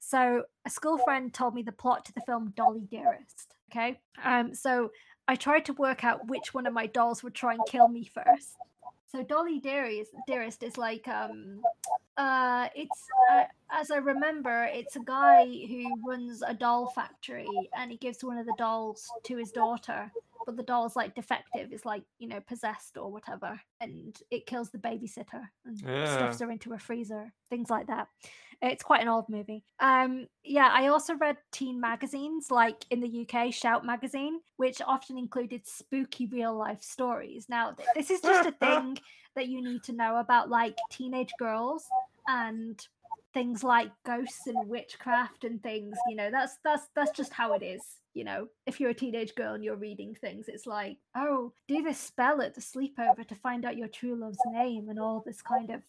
[0.00, 3.54] So a school friend told me the plot to the film Dolly Dearest.
[3.70, 4.00] Okay.
[4.24, 4.90] Um, so
[5.28, 8.10] I tried to work out which one of my dolls would try and kill me
[8.12, 8.56] first.
[9.12, 11.60] So Dolly Dearest, Dearest is like um
[12.16, 17.90] uh it's uh, as I remember it's a guy who runs a doll factory and
[17.90, 20.10] he gives one of the dolls to his daughter
[20.46, 24.70] but the doll's like defective it's like you know possessed or whatever and it kills
[24.70, 28.08] the babysitter and stuffs her into a freezer things like that.
[28.62, 29.64] It's quite an old movie.
[29.78, 35.18] Um yeah i also read teen magazines like in the uk shout magazine which often
[35.18, 37.46] included spooky real life stories.
[37.48, 38.98] Now th- this is just a thing
[39.36, 41.86] that you need to know about like teenage girls
[42.28, 42.86] and
[43.32, 47.62] things like ghosts and witchcraft and things you know that's that's that's just how it
[47.62, 47.80] is
[48.12, 48.48] you know.
[48.66, 52.42] If you're a teenage girl and you're reading things it's like oh do this spell
[52.42, 55.82] at the sleepover to find out your true love's name and all this kind of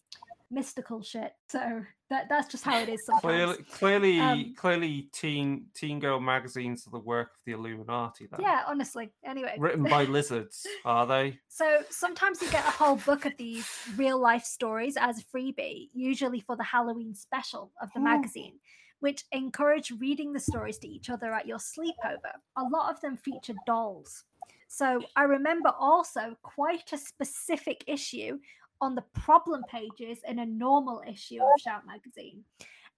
[0.52, 5.66] mystical shit so that that's just how it is sometimes Clearly, clearly, Um, clearly, teen
[5.74, 8.28] teen girl magazines are the work of the Illuminati.
[8.30, 8.40] Then.
[8.42, 11.38] yeah honestly anyway Written by lizards, are they?
[11.48, 15.88] So sometimes you get a whole book of these real life stories as a freebie,
[15.94, 18.54] usually for the Halloween special of the magazine,
[19.00, 22.34] which encourage reading the stories to each other at your sleepover.
[22.58, 24.24] A lot of them feature dolls.
[24.68, 28.38] So I remember also quite a specific issue
[28.82, 32.44] on the problem pages in a normal issue of Shout magazine.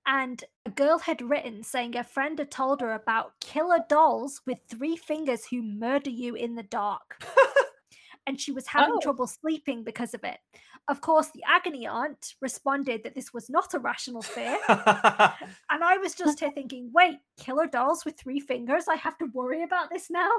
[0.07, 4.59] And a girl had written saying a friend had told her about killer dolls with
[4.69, 7.25] three fingers who murder you in the dark
[8.27, 9.01] and she was having Oh.
[9.01, 10.39] trouble sleeping because of it.
[10.89, 14.59] Of course, the agony aunt responded that this was not a rational fear.
[15.71, 18.85] And I was just here thinking, wait, killer dolls with three fingers?
[18.89, 20.31] I have to worry about this now?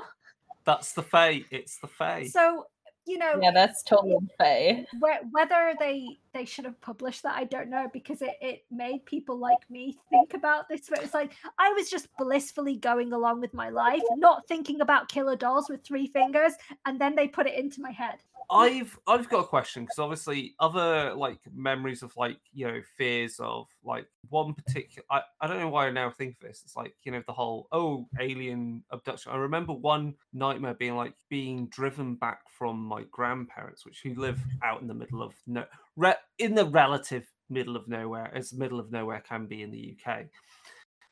[0.65, 1.47] That's the fate.
[1.51, 2.31] It's the fate.
[2.31, 2.67] So,
[3.05, 4.85] you know, Yeah, that's totally fair.
[5.31, 9.37] whether they they should have published that, I don't know, because it, it made people
[9.37, 10.89] like me think about this.
[10.89, 15.07] But it's like I was just blissfully going along with my life, not thinking about
[15.07, 16.53] killer dolls with three fingers,
[16.85, 18.17] and then they put it into my head.
[18.51, 23.39] I've I've got a question because obviously other like memories of like you know fears
[23.39, 26.61] of like one particular I, I don't know why I now think of this.
[26.63, 29.31] It's like you know the whole oh alien abduction.
[29.31, 34.39] I remember one nightmare being like being driven back from my grandparents, which who live
[34.63, 38.79] out in the middle of no re, in the relative middle of nowhere, as middle
[38.79, 40.25] of nowhere can be in the UK.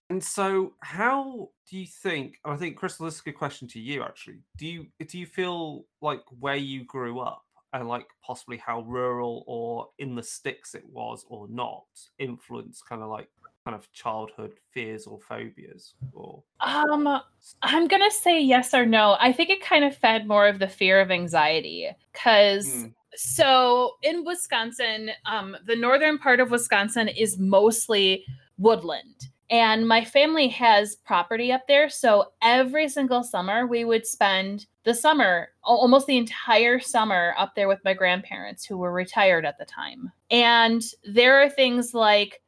[0.09, 2.35] And so, how do you think?
[2.45, 4.03] I think, Crystal, this is a good question to you.
[4.03, 7.43] Actually, do you do you feel like where you grew up
[7.73, 11.85] and like possibly how rural or in the sticks it was or not
[12.19, 13.29] influenced kind of like
[13.65, 17.21] kind of childhood fears or phobias or Um,
[17.61, 19.17] I'm gonna say yes or no.
[19.19, 22.87] I think it kind of fed more of the fear of anxiety because Hmm.
[23.15, 28.25] So in Wisconsin, um, the northern part of Wisconsin is mostly
[28.57, 29.27] woodland.
[29.49, 31.89] And my family has property up there.
[31.89, 37.67] So every single summer, we would spend the summer, almost the entire summer, up there
[37.67, 40.11] with my grandparents who were retired at the time.
[40.31, 42.41] And there are things like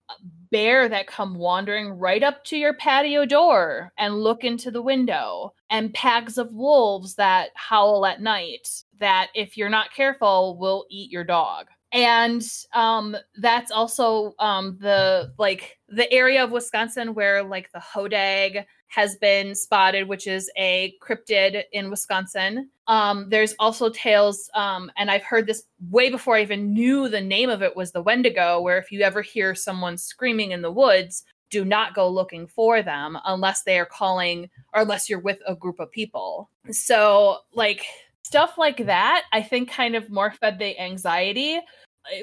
[0.51, 5.53] bear that come wandering right up to your patio door and look into the window,
[5.69, 8.67] and packs of wolves that howl at night
[8.99, 11.67] that, if you're not careful, will eat your dog.
[11.91, 18.65] And um, that's also um, the like the area of Wisconsin where like the hodag
[18.87, 22.69] has been spotted, which is a cryptid in Wisconsin.
[22.87, 27.21] Um, there's also tales, um, and I've heard this way before I even knew the
[27.21, 30.71] name of it was the Wendigo, where if you ever hear someone screaming in the
[30.71, 35.39] woods, do not go looking for them unless they are calling or unless you're with
[35.47, 36.49] a group of people.
[36.71, 37.85] So, like
[38.23, 41.61] stuff like that, I think kind of more fed the anxiety uh,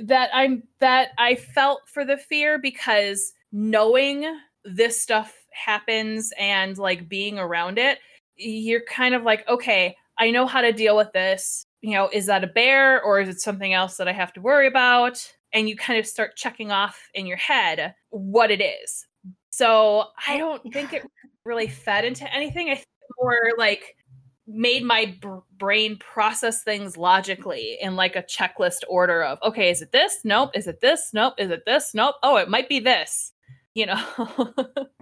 [0.03, 4.27] that I'm that I felt for the fear because knowing
[4.64, 7.99] this stuff happens and like being around it,
[8.37, 11.67] you're kind of like, okay, I know how to deal with this.
[11.81, 14.41] You know, is that a bear or is it something else that I have to
[14.41, 15.19] worry about?
[15.53, 19.07] And you kind of start checking off in your head what it is.
[19.51, 21.03] So I don't think it
[21.45, 22.71] really fed into anything.
[22.71, 22.87] I think
[23.21, 23.97] more like
[24.47, 29.83] made my br- brain process things logically in like a checklist order of okay is
[29.83, 30.21] it this?
[30.25, 30.51] Nope.
[30.55, 31.11] Is it this?
[31.12, 31.35] Nope.
[31.38, 31.95] Is it this?
[31.95, 32.17] Nope.
[32.23, 33.33] Oh it might be this.
[33.75, 34.55] You know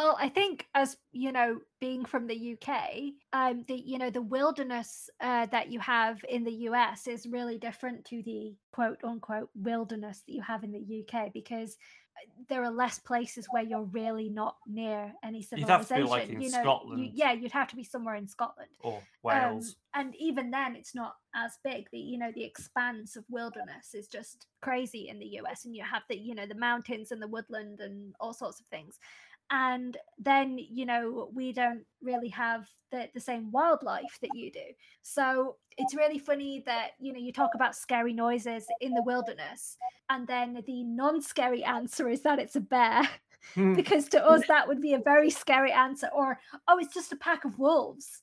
[0.00, 4.22] Well, I think as you know, being from the UK, um, the you know the
[4.22, 9.50] wilderness uh, that you have in the US is really different to the quote unquote
[9.54, 11.76] wilderness that you have in the UK because
[12.16, 15.68] uh, there are less places where you're really not near any civilization.
[15.68, 17.10] You'd have to be, like, in you know, you- Scotland.
[17.12, 18.70] yeah, you'd have to be somewhere in Scotland.
[18.82, 19.76] or Um, Wales.
[19.92, 21.90] and even then, it's not as big.
[21.92, 25.84] The you know the expanse of wilderness is just crazy in the US, and you
[25.84, 28.98] have the you know the mountains and the woodland and all sorts of things.
[29.50, 34.60] And then you know we don't really have the the same wildlife that you do.
[35.02, 39.76] So it's really funny that you know you talk about scary noises in the wilderness,
[40.08, 43.08] and then the non-scary answer is that it's a bear.
[43.54, 47.10] Hmm, because to us that would be a very scary answer or oh it's just
[47.10, 48.20] a pack of wolves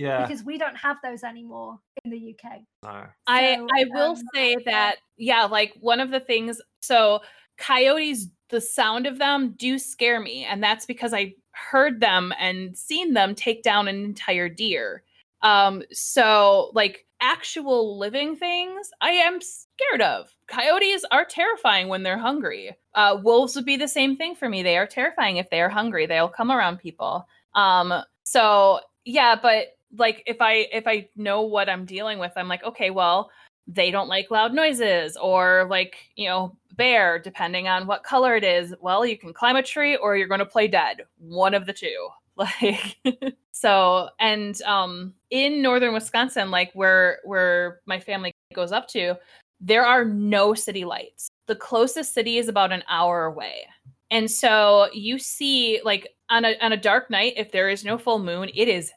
[0.00, 0.26] yeah.
[0.26, 2.60] because we don't have those anymore in the UK.
[2.82, 3.06] No.
[3.26, 7.20] I I will um, say that yeah, like one of the things so
[7.58, 12.76] coyotes the sound of them do scare me and that's because I heard them and
[12.76, 15.02] seen them take down an entire deer.
[15.42, 20.30] Um so like actual living things I am scared of.
[20.48, 22.76] Coyotes are terrifying when they're hungry.
[22.94, 24.62] Uh wolves would be the same thing for me.
[24.62, 26.06] They are terrifying if they are hungry.
[26.06, 27.26] They'll come around people.
[27.54, 27.92] Um
[28.24, 32.64] so yeah, but like if I if I know what I'm dealing with, I'm like,
[32.64, 33.30] okay, well,
[33.66, 38.44] they don't like loud noises or like, you know, bear, depending on what color it
[38.44, 38.74] is.
[38.80, 41.02] Well, you can climb a tree or you're going to play dead.
[41.18, 42.08] One of the two.
[42.36, 42.96] Like
[43.52, 49.16] so and um in northern Wisconsin, like where where my family goes up to,
[49.60, 51.28] there are no city lights.
[51.48, 53.66] The closest city is about an hour away.
[54.10, 57.98] And so you see like on a on a dark night if there is no
[57.98, 58.90] full moon, it is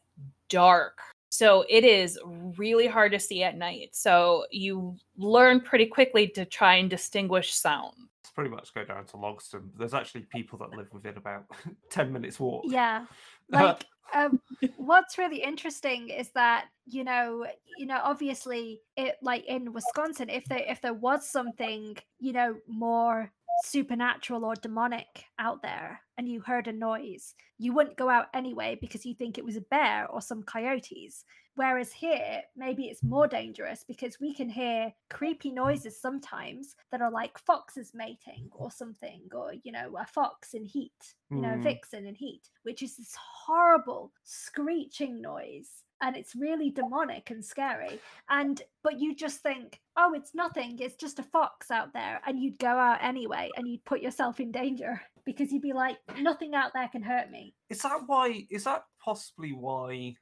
[0.48, 1.00] dark.
[1.34, 2.20] So it is
[2.60, 3.90] really hard to see at night.
[3.94, 7.96] So you learn pretty quickly to try and distinguish sound.
[8.22, 9.70] It's pretty much go down to Logston.
[9.76, 11.46] There's actually people that live within about
[11.90, 12.66] 10 minutes walk.
[12.68, 13.06] Yeah.
[13.52, 14.40] Uh, like um,
[14.78, 17.46] what's really interesting is that you know
[17.78, 22.56] you know obviously it like in wisconsin if there if there was something you know
[22.68, 23.32] more
[23.64, 28.78] supernatural or demonic out there and you heard a noise you wouldn't go out anyway
[28.82, 31.24] because you think it was a bear or some coyotes
[31.56, 37.12] whereas here maybe it's more dangerous because we can hear creepy noises sometimes that are
[37.12, 41.64] like foxes mating or something or you know a fox in heat you know Hmm.
[41.64, 45.70] vixen in heat which is this horrible screeching noise
[46.02, 50.96] and it's really demonic and scary and but you just think oh it's nothing it's
[50.96, 54.52] just a fox out there and you'd go out anyway and you'd put yourself in
[54.52, 58.46] danger because you'd be like nothing out there can hurt me Is that why?
[58.50, 60.16] Is that possibly why?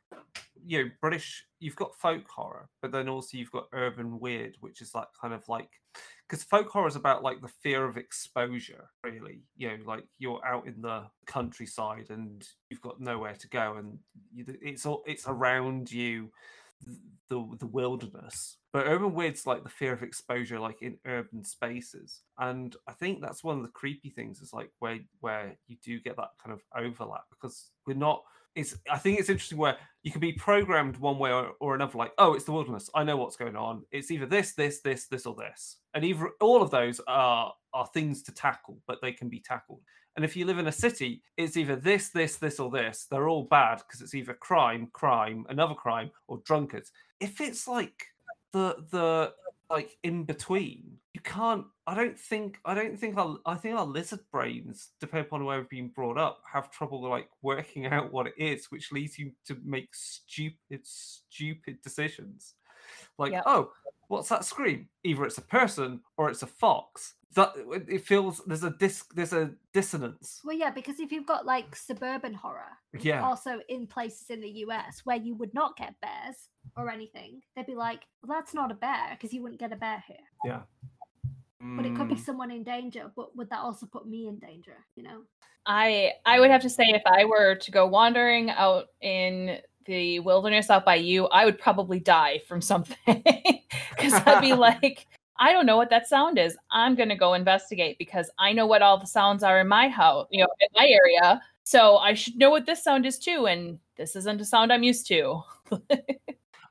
[0.66, 1.46] You know, British.
[1.60, 5.34] You've got folk horror, but then also you've got urban weird, which is that kind
[5.34, 5.70] of like
[6.28, 8.90] because folk horror is about like the fear of exposure.
[9.04, 13.76] Really, you know, like you're out in the countryside and you've got nowhere to go,
[13.78, 14.00] and
[14.34, 16.32] you, it's all it's around you,
[17.30, 18.58] the the wilderness.
[18.74, 23.22] But urban weird's like the fear of exposure, like in urban spaces, and I think
[23.22, 26.54] that's one of the creepy things is like where where you do get that kind
[26.54, 28.24] of overlap because we're not.
[28.56, 31.98] It's I think it's interesting where you can be programmed one way or, or another,
[31.98, 33.84] like oh it's the wilderness, I know what's going on.
[33.92, 37.88] It's either this, this, this, this, or this, and either all of those are are
[37.88, 39.82] things to tackle, but they can be tackled.
[40.16, 43.08] And if you live in a city, it's either this, this, this, or this.
[43.10, 46.92] They're all bad because it's either crime, crime, another crime, or drunkards.
[47.22, 48.08] If it's like
[48.52, 49.34] the the
[49.70, 51.66] like in between, can't.
[51.88, 52.58] I don't think.
[52.66, 53.18] I don't think.
[53.18, 57.02] Our, I think our lizard brains, depending upon where we've been brought up, have trouble
[57.08, 62.56] like working out what it is, which leads you to make stupid, stupid decisions.
[63.18, 63.44] Like, Yep.
[63.46, 63.72] oh,
[64.08, 64.88] what's that scream?
[65.04, 67.14] Either it's a person or it's a fox.
[67.34, 67.54] That
[67.88, 70.42] it feels there's a dis there's a dissonance.
[70.44, 73.24] well yeah because if you've got like suburban horror Yeah.
[73.24, 77.66] also in places in the us where you would not get bears or anything they'd
[77.66, 80.64] be like well that's not a bear because you wouldn't get a bear here Yeah.
[81.76, 84.38] But it could be Mm, someone in danger but would that also put me in
[84.40, 85.22] danger you know
[85.66, 90.20] I I would have to say if I were to go wandering out in the
[90.20, 92.96] wilderness out by you, I would probably die from something
[93.98, 95.08] because I'd be like,
[95.40, 96.58] I don't know what that sound is.
[96.72, 100.28] I'm gonna go investigate because I know what all the sounds are in my house,
[100.32, 101.42] you know, in my area.
[101.64, 104.84] So I should know what this sound is too, and this isn't a sound I'm
[104.84, 105.42] used to.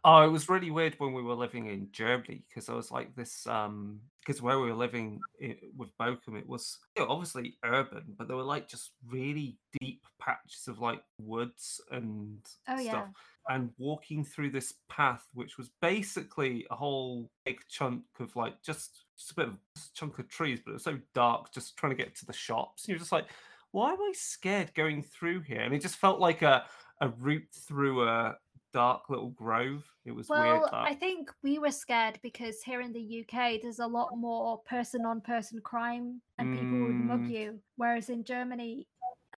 [0.02, 3.14] Oh, it was really weird when we were living in Germany because I was like
[3.16, 7.58] this um because where we were living i with Bochum, it was you know, obviously
[7.64, 13.10] urban, but there were like just really deep patches of like woods and Oh yeah.
[13.10, 13.36] stuff.
[13.48, 19.04] And walking through this path, which was basically a whole big chunk of like just
[19.18, 21.90] just a bit of a chunk of trees, but it was so dark, just trying
[21.96, 22.88] to get to the shops.
[22.88, 23.28] You're just like,
[23.72, 25.60] why am I scared going through here?
[25.60, 26.66] And it just felt like a
[27.02, 28.36] a route through a
[28.72, 29.84] dark little grove.
[30.04, 30.42] It was weird.
[30.44, 30.74] Well, That.
[30.86, 35.04] I think we were scared because here in the UK, there's a lot more person
[35.04, 37.30] on person crime and people would mug Mm.
[37.30, 37.60] you.
[37.76, 38.86] Whereas in Germany,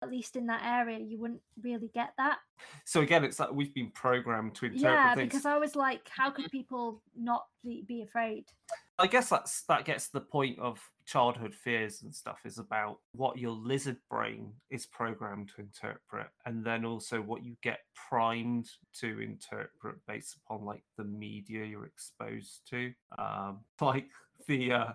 [0.03, 2.39] at least in that area, you wouldn't really get that.
[2.85, 5.29] So again, it's like we've been programmed to interpret Yeah, things.
[5.29, 8.47] because I was like, how could people not be afraid?
[8.99, 12.99] I guess that's that gets to the point of childhood fears and stuff is about
[13.13, 18.69] what your lizard brain is programmed to interpret, and then also what you get primed
[19.01, 24.07] to interpret based upon like the media you're exposed to, um, like
[24.47, 24.93] the uh,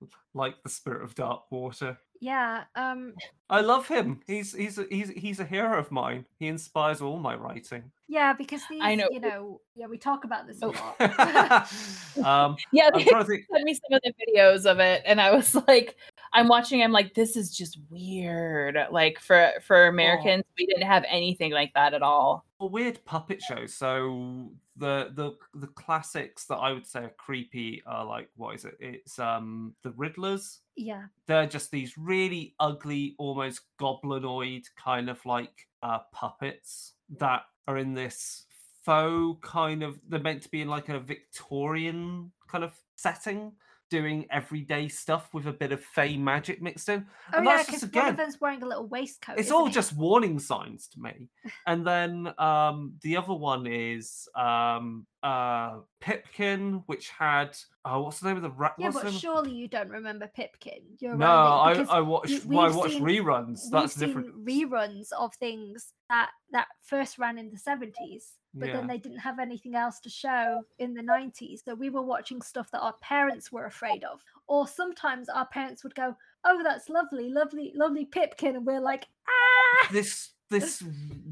[0.34, 1.98] like the spirit of dark water.
[2.20, 2.64] Yeah.
[2.74, 3.14] Um.
[3.48, 4.20] I love him.
[4.26, 6.24] He's he's he's he's a hero of mine.
[6.38, 7.90] He inspires all my writing.
[8.08, 9.08] Yeah, because these, I know.
[9.10, 10.94] you know, yeah, we talk about this a Oh.
[11.00, 11.72] lot.
[12.24, 13.44] um, yeah, I'm they trying to think.
[13.52, 15.96] sent me some of the videos of it, and I was like,
[16.32, 16.82] I'm watching.
[16.82, 18.76] I'm like, this is just weird.
[18.90, 22.44] Like for for Americans, we didn't have anything like that at all.
[22.60, 23.66] a weird puppet show.
[23.66, 28.64] So the the the classics that I would say are creepy are like what is
[28.64, 28.76] it?
[28.80, 30.58] It's um the Riddlers.
[30.76, 31.04] yeah.
[31.26, 37.94] They're just these really ugly, almost goblinoid kind of like uh puppets that are in
[37.94, 38.46] this
[38.84, 43.52] faux kind of they're meant to be in like a Victorian kind of setting
[43.90, 47.06] doing everyday stuff with a bit of fey magic mixed in.
[47.32, 49.38] Oh And yeah, because one again of them's wearing a little waistcoat.
[49.38, 49.72] it's all he?
[49.72, 51.28] just warning signs to me.
[51.66, 58.28] And then um, the other one is um, uh, Pipkin, which had oh, what's the
[58.28, 58.74] name of the rat?
[58.78, 60.80] Yeah, but surely you don't remember Pipkin.
[61.00, 63.60] You're No, I, I watched you- well, I watched seen- reruns.
[63.70, 64.44] That's different.
[64.44, 68.76] reruns of things that that first ran in the 70s but Yeah.
[68.76, 72.40] then they didn't have anything else to show in the 90s so we were watching
[72.40, 76.88] stuff that our parents were afraid of or sometimes our parents would go oh that's
[76.88, 80.82] lovely lovely lovely pipkin and we're like ah this this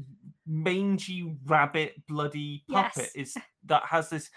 [0.47, 3.15] mangy rabbit bloody puppet Yes.
[3.15, 3.37] is
[3.67, 4.29] that has this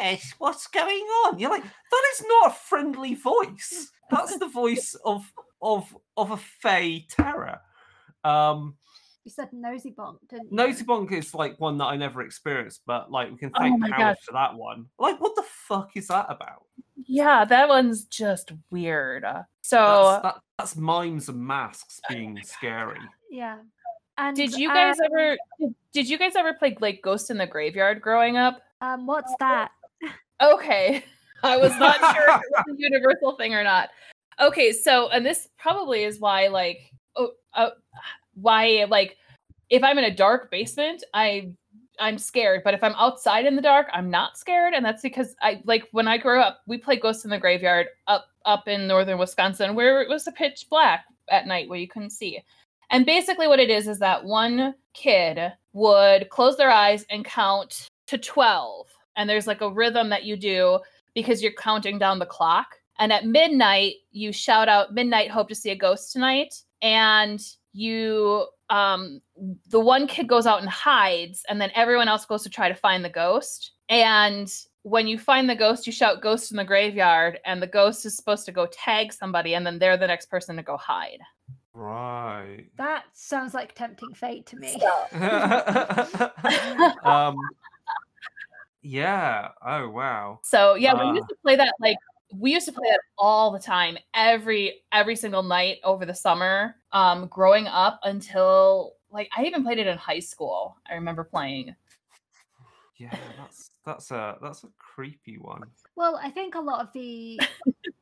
[0.00, 1.38] yes what's going on?
[1.38, 3.90] You're like that is not a friendly voice.
[4.10, 5.30] That's the voice of
[5.60, 7.60] of of a fey terror.
[8.24, 8.76] Um
[9.24, 10.56] you said nosy bonk didn't you?
[10.56, 13.92] Nosy bonk is like one that i never experienced but like we can Oh thank
[13.92, 14.86] howard for that one.
[14.98, 16.64] Like what the fuck is that about?
[17.08, 19.24] Yeah, that one's just weird.
[19.62, 23.00] So, that's, that, that's mimes and masks being scary.
[23.30, 23.58] Yeah
[24.18, 25.36] and did you guys um, ever
[25.92, 28.62] did, you guys ever play like Ghost in the Graveyard growing up?
[28.80, 29.70] um what's that
[30.40, 31.04] Okay.
[31.42, 33.90] I was not sure if it was a universal thing or not.
[34.40, 37.70] Okay, so and this probably is why like oh, uh,
[38.34, 39.16] why like
[39.70, 41.52] if I'm in a dark basement, I
[41.98, 45.36] I'm scared, but if I'm outside in the dark, I'm not scared and that's because
[45.40, 48.86] I like when I grew up, we played Ghost in the Graveyard up up in
[48.86, 52.42] northern Wisconsin where it was a pitch black at night where you couldn't see.
[52.90, 57.88] And basically what it is is that one kid would close their eyes and count
[58.06, 60.78] to 12 and there's like a rhythm that you do
[61.14, 62.76] because you're counting down the clock.
[62.98, 66.54] And at midnight, you shout out midnight hope to see a ghost tonight.
[66.82, 67.40] And
[67.72, 69.20] you um
[69.68, 72.74] the one kid goes out and hides and then everyone else goes to try to
[72.74, 73.72] find the ghost.
[73.88, 78.06] And when you find the ghost you shout ghost in the graveyard and the ghost
[78.06, 81.20] is supposed to go tag somebody and then they're the next person to go hide
[81.76, 84.74] right that sounds like tempting fate to me
[87.04, 87.38] um
[88.82, 91.14] yeah oh wow So yeah, we Ah.
[91.14, 91.96] used to play that like
[92.32, 96.76] we used to play that all the time, every every single night over the summer.
[96.92, 100.76] Um, growing up until like I even played it in high school.
[100.88, 101.74] I remember playing.
[102.98, 105.70] Yeah, that's that's a that's a creepy one.
[105.96, 107.48] Well, I think a lot of the,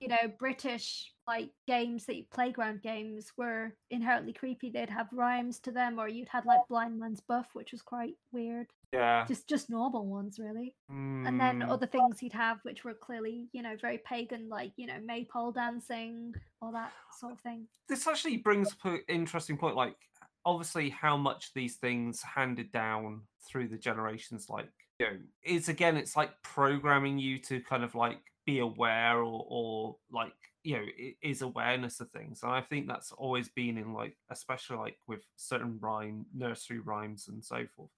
[0.01, 4.70] you know, British like games that you, playground games were inherently creepy.
[4.70, 8.14] They'd have rhymes to them, or you'd had like Blind Man's Buff, which was quite
[8.32, 8.68] weird.
[8.92, 9.28] Yeah.
[9.28, 10.76] Just just normal ones, really.
[11.24, 14.72] And then Mm, other things you'd have, which were clearly, you know, very pagan, like
[14.76, 17.68] you know, maypole dancing, all that sort of thing.
[17.88, 19.76] this actually brings up an interesting point.
[19.76, 19.97] Like,
[20.45, 24.70] obviously, how much these things handed down through the generations, like,
[25.05, 29.46] you know, is again, it's like programming you to kind of like be aware or,
[29.48, 30.32] or like,
[30.62, 32.42] you know, i- is awareness of things.
[32.42, 37.28] And I think that's always been in like, especially like with certain rhyme, nursery rhymes
[37.28, 37.90] and so forth.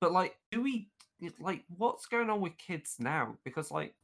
[0.00, 0.88] But like, do we
[1.40, 3.36] like what's going on with kids now?
[3.44, 3.94] Because like,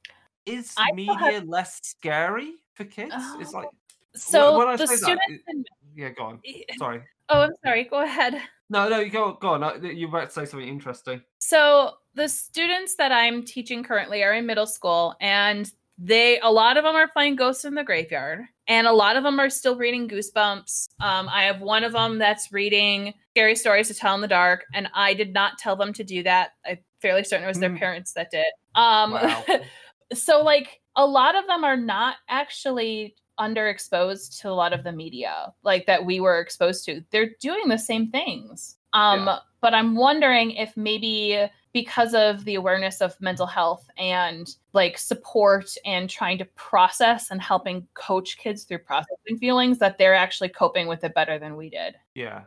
[0.46, 3.14] is I media have- less scary for kids?
[3.40, 3.68] It's Oh, like
[4.14, 5.24] So when I the say that, students.
[5.28, 6.40] it- in- yeah, go on.
[6.78, 7.02] Sorry.
[7.28, 7.84] Oh, I'm sorry.
[7.84, 8.40] Go ahead.
[8.70, 9.82] No, no, you go go on.
[9.96, 11.22] You're about to say something interesting.
[11.38, 16.76] So the students that I'm teaching currently are in middle school and they a lot
[16.76, 19.76] of them are playing Ghosts in the Graveyard and a lot of them are still
[19.76, 20.88] reading Goosebumps.
[21.00, 24.64] Um, I have one of them that's reading Scary Stories to Tell in the Dark
[24.74, 26.50] and I did not tell them to do that.
[26.66, 27.78] I'm fairly certain it was their Mm.
[27.78, 28.44] parents that did.
[28.74, 29.44] Um, Wow.
[30.14, 34.92] so like a lot of them are not actually underexposed to a lot of the
[34.92, 39.38] media like that we were exposed to they're doing the same things um Yeah.
[39.60, 45.72] but i'm wondering if maybe because of the awareness of mental health and like support
[45.84, 50.86] and trying to process and helping coach kids through processing feelings that they're actually coping
[50.88, 52.42] with it better than we did Yeah.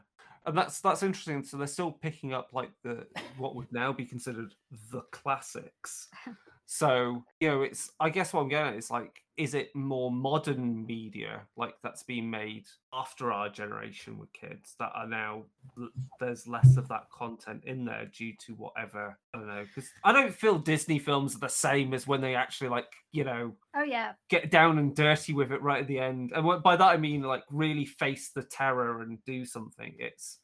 [0.47, 1.43] And that's that's interesting.
[1.43, 3.05] So they're still picking up like the
[3.37, 4.55] what would now be considered
[4.91, 6.07] the classics.
[6.73, 10.09] So, you know, it's I guess what I'm getting at is like, is it more
[10.09, 15.43] modern media like that's being made after our generation with kids that are now
[16.21, 20.13] there's less of that content in there due to whatever I don't know because I
[20.13, 23.83] don't feel Disney films are the same as when they actually like you know Oh
[23.83, 24.13] yeah.
[24.29, 26.31] get down and dirty with it right at the end.
[26.33, 29.93] And by that I mean like really face the terror and do something.
[29.99, 30.39] It's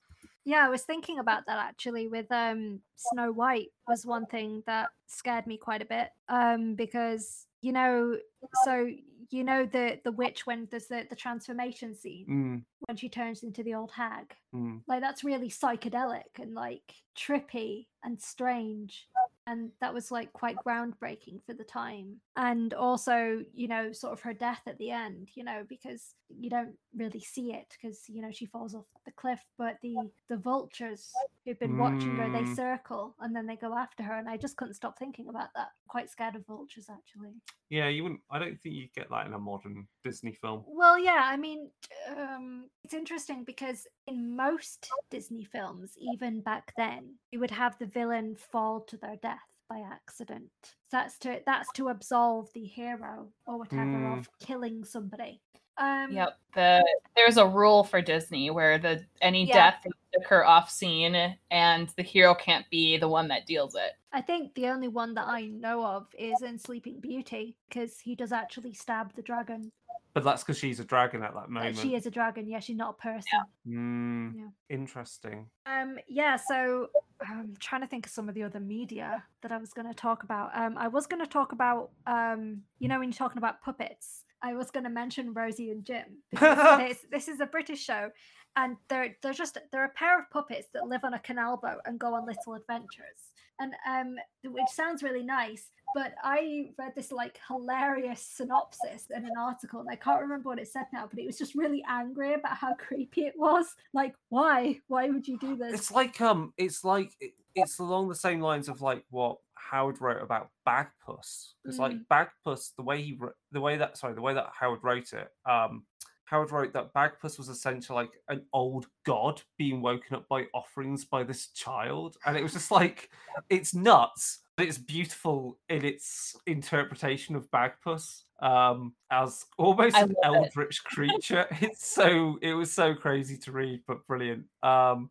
[0.47, 4.91] Yeah, I was thinking about that actually with um Snow White was one thing that
[5.05, 6.09] scared me quite a bit.
[6.29, 8.17] Um because you know
[8.63, 8.87] so
[9.29, 13.43] you know the the witch when there's the, the transformation scene mm, when she turns
[13.43, 14.33] into the old hag.
[14.55, 19.09] mm, Like that's really psychedelic and like trippy and strange.
[19.47, 22.17] And that was like quite groundbreaking for the time.
[22.35, 26.49] And also, you know, sort of her death at the end, you know, because you
[26.49, 29.95] don't really see it because, you know, she falls off the cliff, but the
[30.27, 31.13] the vultures
[31.47, 32.55] who've been watching her, they Mm.
[32.55, 34.15] circle and then they go after her.
[34.17, 35.69] And I just couldn't stop thinking about that.
[35.87, 37.33] Quite scared of vultures actually.
[37.69, 38.21] yeah, you wouldn't.
[38.29, 40.63] I don't think you'd get that in a modern Disney film.
[40.67, 41.71] Well, yeah, I mean,
[42.15, 47.85] um, it's interesting because in most Disney films, even back then, you would have the
[47.87, 49.39] villain fall to their death
[49.69, 50.49] by accident.
[50.63, 54.17] So that's to that's to absolve the hero or whatever Mm.
[54.19, 55.41] of killing somebody.
[55.77, 56.37] Um, Yep.
[56.55, 56.83] The
[57.15, 59.71] there's a rule for Disney where the any Yeah.
[59.71, 63.91] death occur off scene and the hero can't be the one that deals it.
[64.11, 68.15] I think the only one that I know of is in Sleeping Beauty because he
[68.15, 69.71] does actually stab the dragon.
[70.13, 71.77] But that's because she's a dragon at that moment.
[71.77, 72.47] she is a dragon.
[72.47, 73.39] Yeah, she's not a person.
[73.67, 74.47] Mm, Yeah.
[74.69, 75.47] Interesting.
[75.67, 76.87] Um, yeah, so
[77.21, 79.93] I'm trying to think of some of the other media that I was going to
[79.93, 80.57] talk about.
[80.57, 84.23] Um, I was going to talk about, um, you know, when you're talking about puppets,
[84.43, 88.09] I was going to mention Rosie and Jim because this, this is a British show,
[88.55, 91.79] and they're they're just they're a pair of puppets that live on a canal boat
[91.85, 95.69] and go on little adventures, and um, which sounds really nice.
[95.95, 100.59] But I read this like hilarious synopsis in an article, and I can't remember what
[100.59, 103.67] it said now, but it was just really angry about how creepy it was.
[103.93, 104.79] Like, why?
[104.87, 105.73] Why would you do this?
[105.73, 107.11] It's like um, it's like
[107.55, 109.37] it's along the same lines of like what
[109.69, 111.53] Howard wrote about Bagpuss.
[111.63, 113.19] Because like Bagpuss, the way he
[113.51, 115.83] the way that sorry, the way that Howard wrote it, um,
[116.25, 121.05] Howard wrote that Bagpuss was essentially like an old god being woken up by offerings
[121.05, 123.09] by this child, and it was just like
[123.49, 124.39] it's nuts.
[124.57, 131.47] But it's beautiful in its interpretation of Bagpuss um, as almost an eldritch creature.
[131.61, 134.45] It's so it was so crazy to read, but brilliant.
[134.63, 135.09] Um,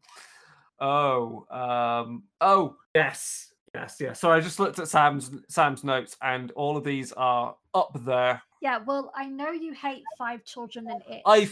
[0.81, 4.21] oh, um, oh yes, yes, yes.
[4.21, 8.43] So I just looked at Sam's Sam's notes, and all of these are up there.
[8.61, 11.23] Yeah, well, I know you hate Five Children and It.
[11.27, 11.49] I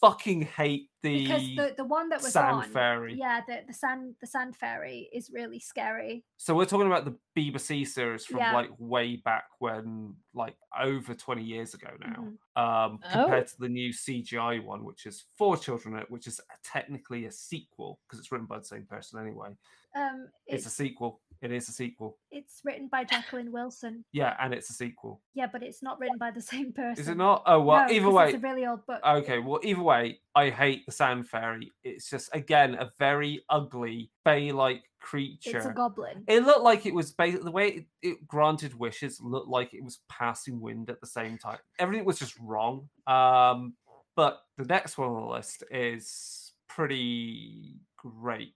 [0.00, 3.14] fucking hate the, because the the one that was Sand on, Fairy.
[3.18, 6.24] yeah, the the sand the sand fairy is really scary.
[6.38, 8.54] So we're talking about the BBC series from Yeah.
[8.54, 12.16] like way back when, like over twenty years ago now.
[12.56, 12.62] Mhm.
[12.62, 13.08] Um, Oh.
[13.12, 18.00] compared to the new CGI one, which is Four Children, which is technically a sequel
[18.06, 19.50] because it's written by the same person anyway.
[19.94, 21.20] Um, It's, it's a sequel.
[21.42, 22.18] It is a sequel.
[22.30, 24.04] it's written by Jacqueline Wilson.
[24.12, 25.22] Yeah, and it's a sequel.
[25.34, 27.00] Yeah, but it's not written by the same person.
[27.02, 27.42] Is it not?
[27.46, 28.24] Oh well, No, either 'cause way.
[28.28, 29.00] it's a really old book.
[29.04, 31.72] Okay, well, either way, I hate the Sand Fairy.
[31.84, 35.58] It's just again a very ugly fey-like creature.
[35.58, 36.24] it's a goblin.
[36.26, 39.84] It looked like it was basically the way it, it granted wishes looked like it
[39.84, 41.58] was passing wind at the same time.
[41.78, 42.88] Everything was just wrong.
[43.06, 43.74] Um,
[44.14, 48.54] but the next one on the list is pretty great.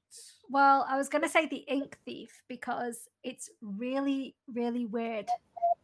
[0.49, 5.26] Well, I was going to say the Ink Thief because it's really, really weird.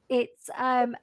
[0.09, 0.97] It's um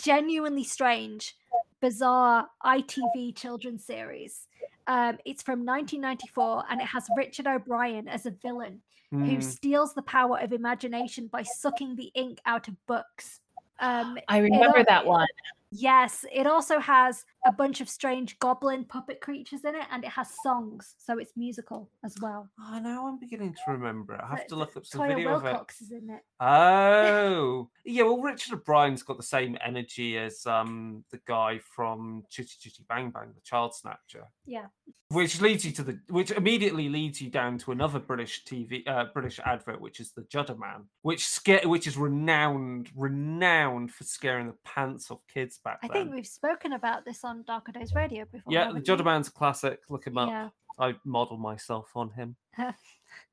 [0.00, 1.36] genuinely strange,
[1.80, 4.48] bizarre ITV children's series.
[4.90, 8.82] Um, it's from 1994 and it has Richard O'Brien as a villain
[9.12, 9.40] who Hmm.
[9.40, 13.40] steals the power of imagination by sucking the ink out of books.
[13.78, 15.28] Um, I remember al- that one.
[15.70, 20.10] Yes, it also has a bunch of strange goblin puppet creatures in it, and it
[20.10, 22.48] has songs, so it's musical as well.
[22.60, 24.20] Oh, now I'm beginning to remember it.
[24.22, 25.54] I have to look up some Toyah video of it.
[25.54, 26.22] Willcox is in it.
[26.40, 28.02] Oh, yeah.
[28.02, 33.10] Well, Richard O'Brien's got the same energy as um the guy from Chitty Chitty Bang
[33.10, 34.26] Bang, the Child Snatcher.
[34.46, 34.66] Yeah.
[35.08, 39.06] Which leads you to the, which immediately leads you down to another British TV, uh,
[39.12, 44.46] British advert, which is the Judder Man, which scare, which is renowned, renowned for scaring
[44.46, 45.94] the pants off kids back I then.
[45.94, 48.52] think we've spoken about this on Darker Days Radio before.
[48.52, 49.10] yeah, the haven't Judder we?
[49.10, 49.80] Man's classic.
[49.88, 50.28] Look him up.
[50.28, 50.48] Yeah.
[50.78, 52.36] I model myself on him.
[52.58, 52.74] um,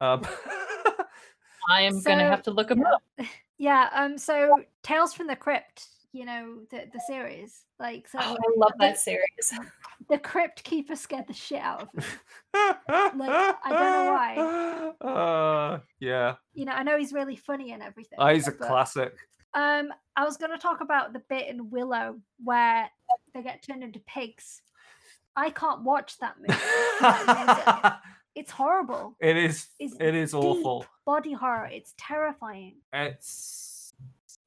[1.69, 3.01] I am gonna have to look them up.
[3.59, 3.89] Yeah.
[3.91, 4.19] Um.
[4.19, 8.19] So Tales from the Crypt, you know the the series, like so.
[8.21, 9.51] Oh, I love the- that series.
[10.09, 12.03] The Crypt Keeper scared the shit out of me.
[12.87, 15.11] Like I don't know why.
[15.11, 18.19] Uh, yeah, You know, I know he's really funny and everything.
[18.19, 19.15] oh, he's a classic.
[19.57, 22.89] Um, I was going to talk about the bit in Willow where
[23.33, 24.61] they get turned into pigs.
[25.35, 27.91] I can't watch that movie.
[28.35, 29.15] It's horrible.
[29.19, 29.67] it is.
[29.79, 30.85] It's It is awful.
[31.05, 31.69] body horror.
[31.71, 32.75] It's terrifying.
[32.93, 33.93] It's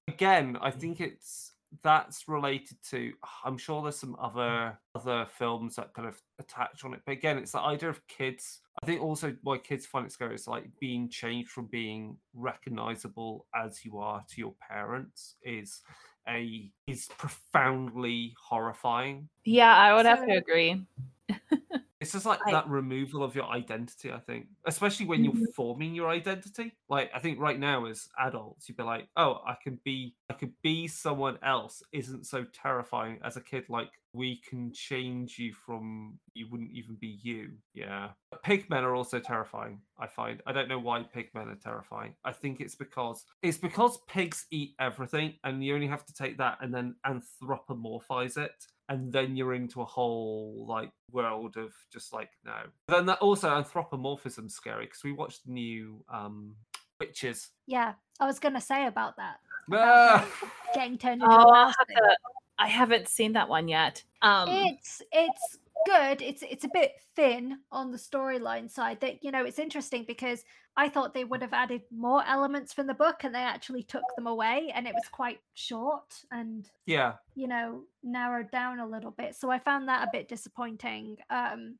[0.06, 0.56] again.
[0.60, 1.49] I think it's
[1.82, 3.12] that's related to.
[3.44, 4.76] I'm sure there's some other mm.
[4.94, 8.60] other films that kind of attach on it, but again, it's the idea of kids.
[8.82, 13.46] I think also why kids find it scary is like being changed from being recognizable
[13.54, 15.80] as you are to your parents is
[16.28, 19.28] a is profoundly horrifying.
[19.44, 20.82] Yeah, I would have to agree.
[22.00, 25.54] It's just like I- that removal of your identity, I think, especially when you're Mhm.
[25.54, 26.72] forming your identity.
[26.88, 30.34] Like, I think right now as adults, you'd be like, "Oh, I can be, I
[30.34, 33.68] could be someone else." Isn't so terrifying as a kid.
[33.68, 37.58] Like, we can change you from you wouldn't even be you.
[37.74, 39.82] Yeah, but pigmen are also terrifying.
[39.98, 40.42] I find.
[40.46, 42.16] I don't know why pigmen are terrifying.
[42.24, 46.38] I think it's because it's because pigs eat everything, and you only have to take
[46.38, 52.12] that and then anthropomorphize it and then you're into a whole like world of just
[52.12, 52.56] like no.
[52.88, 56.56] But then that also anthropomorphism's scary because we watched the new um
[56.98, 57.50] witches.
[57.66, 59.36] Yeah, I was going to say about that.
[59.72, 60.28] Ah!
[60.74, 61.96] Getting turned into Oh, a I'll mouse have thing.
[62.58, 64.02] I haven't seen that one yet.
[64.20, 69.30] Um, it's it's good it's it's a bit thin on the storyline side that you
[69.30, 70.44] know it's interesting because
[70.76, 74.02] i thought they would have added more elements from the book and they actually took
[74.16, 79.10] them away and it was quite short and yeah, you know narrowed down a little
[79.10, 79.34] bit.
[79.34, 81.16] So i found that a bit disappointing.
[81.28, 81.78] Um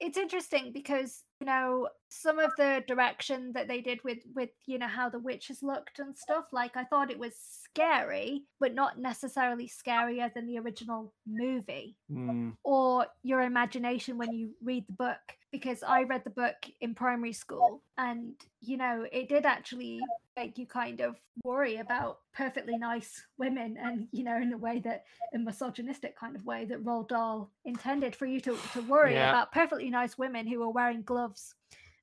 [0.00, 4.78] it's interesting because you know some of the direction that they did with with you
[4.78, 8.98] know how the witches looked and stuff like i thought it was scary but not
[8.98, 11.96] necessarily scarier than the original movie.
[12.10, 15.18] Mm, or your imagination when you read the book
[15.52, 20.00] because I read the book in primary school and you know it did actually
[20.36, 24.80] make you kind of worry about perfectly nice women and you know in a way
[24.80, 25.04] that
[25.34, 29.30] a misogynistic kind of way that Roald Dahl intended for you to, to worry Yeah.
[29.30, 31.54] about perfectly nice women who were wearing gloves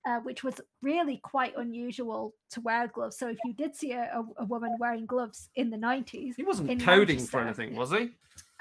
[0.05, 3.17] uh, which was really quite unusual to wear gloves.
[3.17, 6.43] So if you did see a, a, a woman wearing gloves in the 90s, he
[6.43, 8.11] wasn't in coding for anything, was he?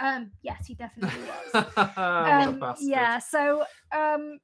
[0.00, 1.20] um, yes, he definitely
[1.54, 1.64] was
[1.96, 4.38] um, yeah so um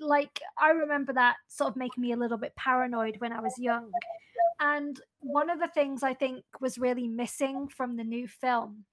[0.00, 3.54] like i remember that sort of making me a little bit paranoid when i was
[3.58, 3.90] young
[4.60, 8.84] and one of the things i think was really missing from the new film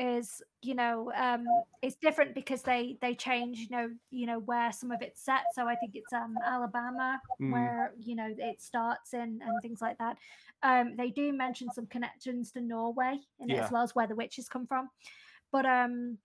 [0.00, 1.46] is you know um
[1.82, 5.42] it's different because they they change you know you know where some of it's set
[5.54, 7.52] so i think it's um alabama Mm.
[7.52, 10.18] where you know it starts in and things like that.
[10.62, 14.14] Um they do mention some connections to norway in it as well as where the
[14.14, 14.90] witches come from.
[15.50, 16.18] But um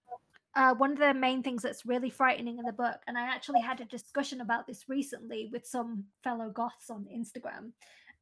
[0.58, 3.60] uh, one of the main things that's really frightening in the book, and I actually
[3.60, 7.72] had a discussion about this recently with some fellow goths on Instagram,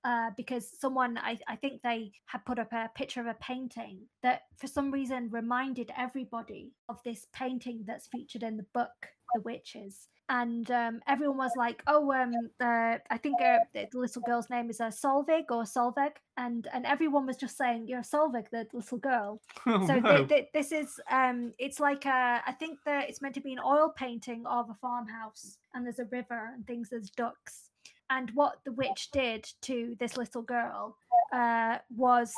[0.03, 3.99] uh, because someone I, I think they had put up a picture of a painting
[4.21, 9.41] that for some reason reminded everybody of this painting that's featured in the book, The
[9.41, 10.07] Witches.
[10.29, 12.31] And um, everyone was like, "Oh, um,
[12.61, 16.85] uh, I think uh, the little girl's name is uh, Solvig or Solveg," and and
[16.85, 20.17] everyone was just saying, "You're Solvig, the little girl." Oh, so no.
[20.17, 23.53] th- th- this is um it's like a i think that it's meant to be
[23.53, 27.69] an oil painting of a farmhouse and there's a river and things there's ducks
[28.13, 30.97] and what the witch did to this little girl
[31.33, 32.31] uh was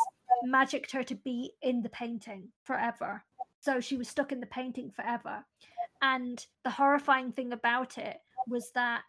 [0.44, 3.24] magicked her to be in the painting forever
[3.60, 5.46] so she was stuck in the painting forever
[6.02, 8.18] and the horrifying thing about it
[8.48, 9.02] was that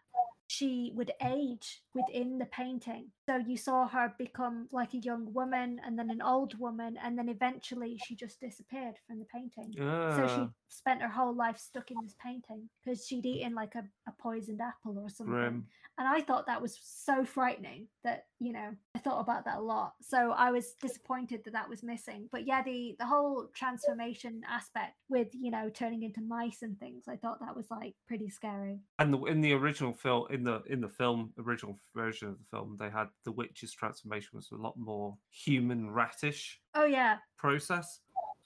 [0.47, 3.11] she would age within the painting.
[3.29, 7.17] So you saw her become like a young woman and then an old woman, and
[7.17, 9.77] then eventually she just disappeared from the painting.
[10.09, 13.75] So she Ah, spent her whole life stuck in this painting because she'd eaten like
[13.75, 15.65] a, a poisoned apple or something.
[15.97, 19.61] And I thought that was so frightening that, you know, I thought about that a
[19.61, 19.95] lot.
[20.01, 22.29] So I was disappointed that that was missing.
[22.31, 27.07] But yeah, the the whole transformation aspect with, you know, turning into mice and things,
[27.07, 28.79] I thought that was like pretty scary.
[28.99, 32.45] And the, in the original film, in the in the film original version of the
[32.45, 37.17] film, they had the witch's transformation was a lot more human ratish Oh yeah.
[37.37, 37.99] process,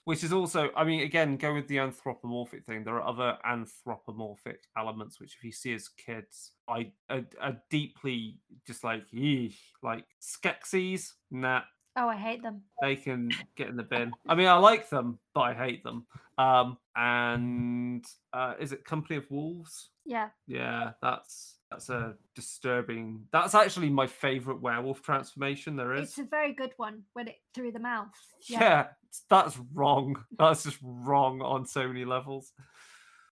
[0.06, 2.84] which is also, I mean, again, go with the anthropomorphic thing.
[2.84, 8.38] There are other anthropomorphic elements which, if you see as kids, I are, are deeply
[8.66, 11.14] just like, "Eesh," like Skeksis.
[11.30, 11.62] Nah,
[11.96, 12.62] Oh, I hate them.
[12.82, 14.14] they can get in the bin.
[14.28, 16.08] I mean, I like them, but I hate them.
[16.38, 19.90] Um, and uh, is it Company of Wolves?
[20.06, 20.30] Yeah.
[20.48, 23.26] Yeah, that's that's a disturbing.
[23.32, 26.10] That's actually my favorite werewolf transformation there is.
[26.10, 28.10] It's a very good one when it through the mouth.
[28.48, 28.82] yeah.
[28.82, 30.24] it's- that's wrong.
[30.40, 32.54] That's just wrong on so many levels.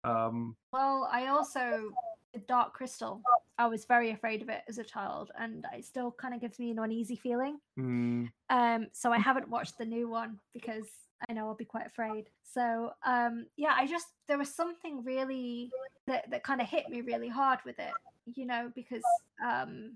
[0.04, 1.90] Um, Well, I also
[2.32, 3.20] the Dark Crystal.
[3.58, 6.58] I was very afraid of it as a child, and it still kind of gives
[6.58, 7.58] me an uneasy feeling.
[7.78, 10.86] mm, Um, so I haven't watched the new one because
[11.28, 12.28] I know I'll be quite afraid.
[12.42, 15.70] So um, yeah, I just there was something really
[16.06, 17.92] that that kind of hit me really hard with it,
[18.34, 19.04] you know, because
[19.44, 19.92] um,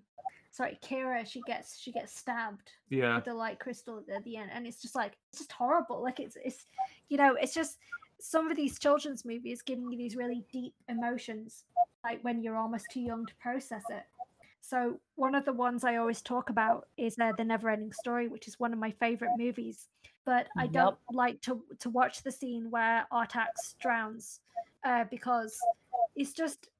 [0.51, 4.51] sorry, Kira, she gets she gets stabbed yeah, with the light crystal at the end,
[4.53, 6.03] and it's just like it's just horrible.
[6.03, 6.67] Like it's it's
[7.09, 7.79] you know, it's just
[8.21, 11.65] some of these children's movies giving you these really deep emotions,
[12.05, 14.05] like when you're almost too young to process it.
[14.61, 18.47] So one of the ones I always talk about is uh, the Neverending Story, which
[18.47, 19.89] is one of my favorite movies.
[20.27, 20.73] But I Yep.
[20.73, 24.41] don't like to to watch the scene where Artax drowns
[24.85, 25.59] uh, because
[26.15, 26.71] it's just th-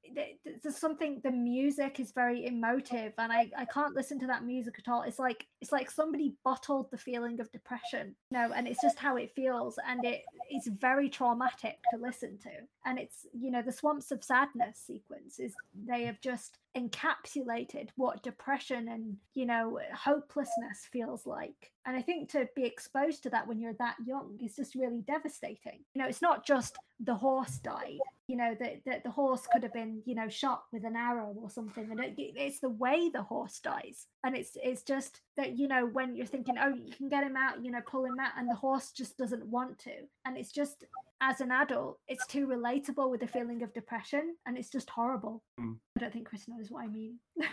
[0.63, 1.21] there's something.
[1.23, 5.03] The music is very emotive, and I I can't listen to that music at all.
[5.03, 8.99] It's like it's like somebody bottled the feeling of depression, you know, and it's just
[8.99, 12.49] how it feels, and it it's very traumatic to listen to.
[12.85, 15.53] And it's you know the Swamps of Sadness sequence is
[15.87, 21.71] they have just encapsulated what depression and you know hopelessness feels like.
[21.85, 25.01] And i think to be exposed to that when you're that young is just really
[25.01, 25.79] devastating.
[25.93, 27.99] You know it's not just the horse died.
[28.27, 31.33] You know that the, the horse could have been you know shot with an arrow
[31.35, 34.07] or something and it, it's the way the horse dies.
[34.23, 37.35] And it's it's just that you know when you're thinking oh you can get him
[37.37, 39.91] out you know pull him out and the horse just doesn't want to.
[40.25, 40.85] And it's just
[41.21, 45.43] as an adult it's too relatable with the feeling of depression and it's just horrible.
[45.59, 45.77] Mm.
[45.97, 47.17] i don't think chris knows what i mean.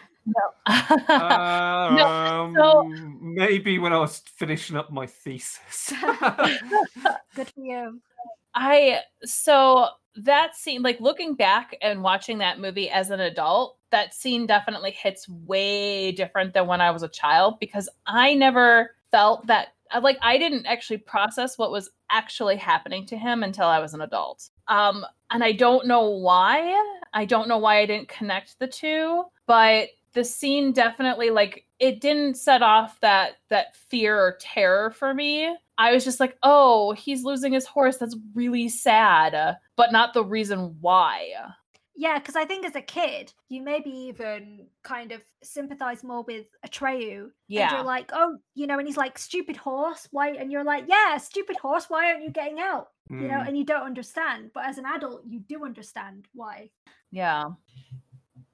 [1.09, 2.85] Um, so-
[3.21, 5.93] maybe when I was finishing up my thesis.
[7.35, 8.01] good for you.
[8.55, 14.15] I so that scene, like looking back and watching that movie as an adult, that
[14.15, 19.47] scene definitely hits way different than when I was a child because I never felt
[19.47, 19.69] that
[20.03, 24.03] like I didn't actually process what was actually happening to him until I was an
[24.03, 24.51] adult.
[24.69, 26.75] Um and I don't know why.
[27.13, 32.01] I don't know why I didn't connect the two, but the scene definitely like it
[32.01, 35.55] didn't set off that that fear or terror for me.
[35.81, 37.99] I was just like, "Oh, he's losing his horse.
[37.99, 41.33] That's really sad." But not the reason why.
[42.01, 46.47] Yeah because i think as a kid you maybe even kind of sympathize more with
[46.67, 47.75] atreyu and Yeah.
[47.75, 51.17] you're like oh you know and he's like stupid horse why and you're like yeah
[51.19, 54.65] stupid horse why aren't you getting out you know Mm, and you don't understand but
[54.65, 56.71] as an adult you do understand why
[57.11, 57.45] Yeah.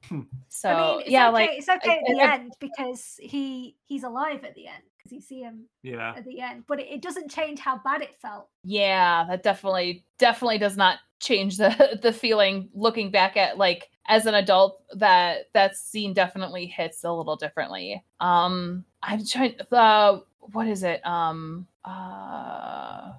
[0.09, 0.21] Hmm.
[0.49, 3.17] So i mean it's yeah, okay like it's okay at I- the I- end because
[3.21, 6.15] he he's alive at the end because you see him yeah.
[6.17, 10.05] at the end but it, it doesn't change how bad it felt yeah, that definitely
[10.19, 15.51] definitely does not change the the feeling looking back at like as an adult that
[15.53, 18.03] that scene definitely hits a little differently.
[18.21, 21.05] Um I'm trying the what is it?
[21.07, 23.13] Um uh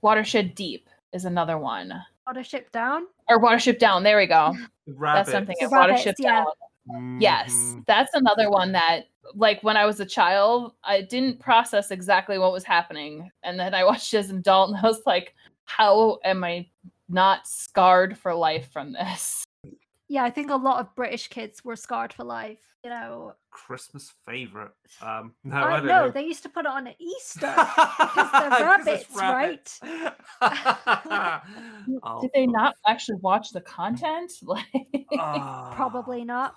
[0.00, 1.92] Watershed Deep is another one.
[2.28, 4.02] Watership down Or Watership Down.
[4.02, 4.54] There we go.
[4.86, 5.56] The That's something.
[5.60, 6.44] Rabbits, Watership yeah.
[6.44, 6.46] Down.
[7.18, 7.86] Yes, Mhm.
[7.86, 12.52] that's another one that, like, when I was a child, I didn't process exactly what
[12.52, 16.18] was happening, and then I watched it as an adult, and I was like, "How
[16.24, 16.68] am I
[17.08, 19.44] not scarred for life from this?"
[20.08, 24.12] yeah i think a lot of british kids were scarred for life you know Christmas
[24.26, 24.72] favorite.
[25.02, 26.10] Um, no, I, I, don't know know.
[26.10, 29.78] they used to put it on at Easter because the rabbits, right?
[32.02, 34.32] Oh, Did they not actually watch the content?
[34.42, 34.64] Like,
[35.18, 35.72] Ah.
[35.74, 36.54] Probably not.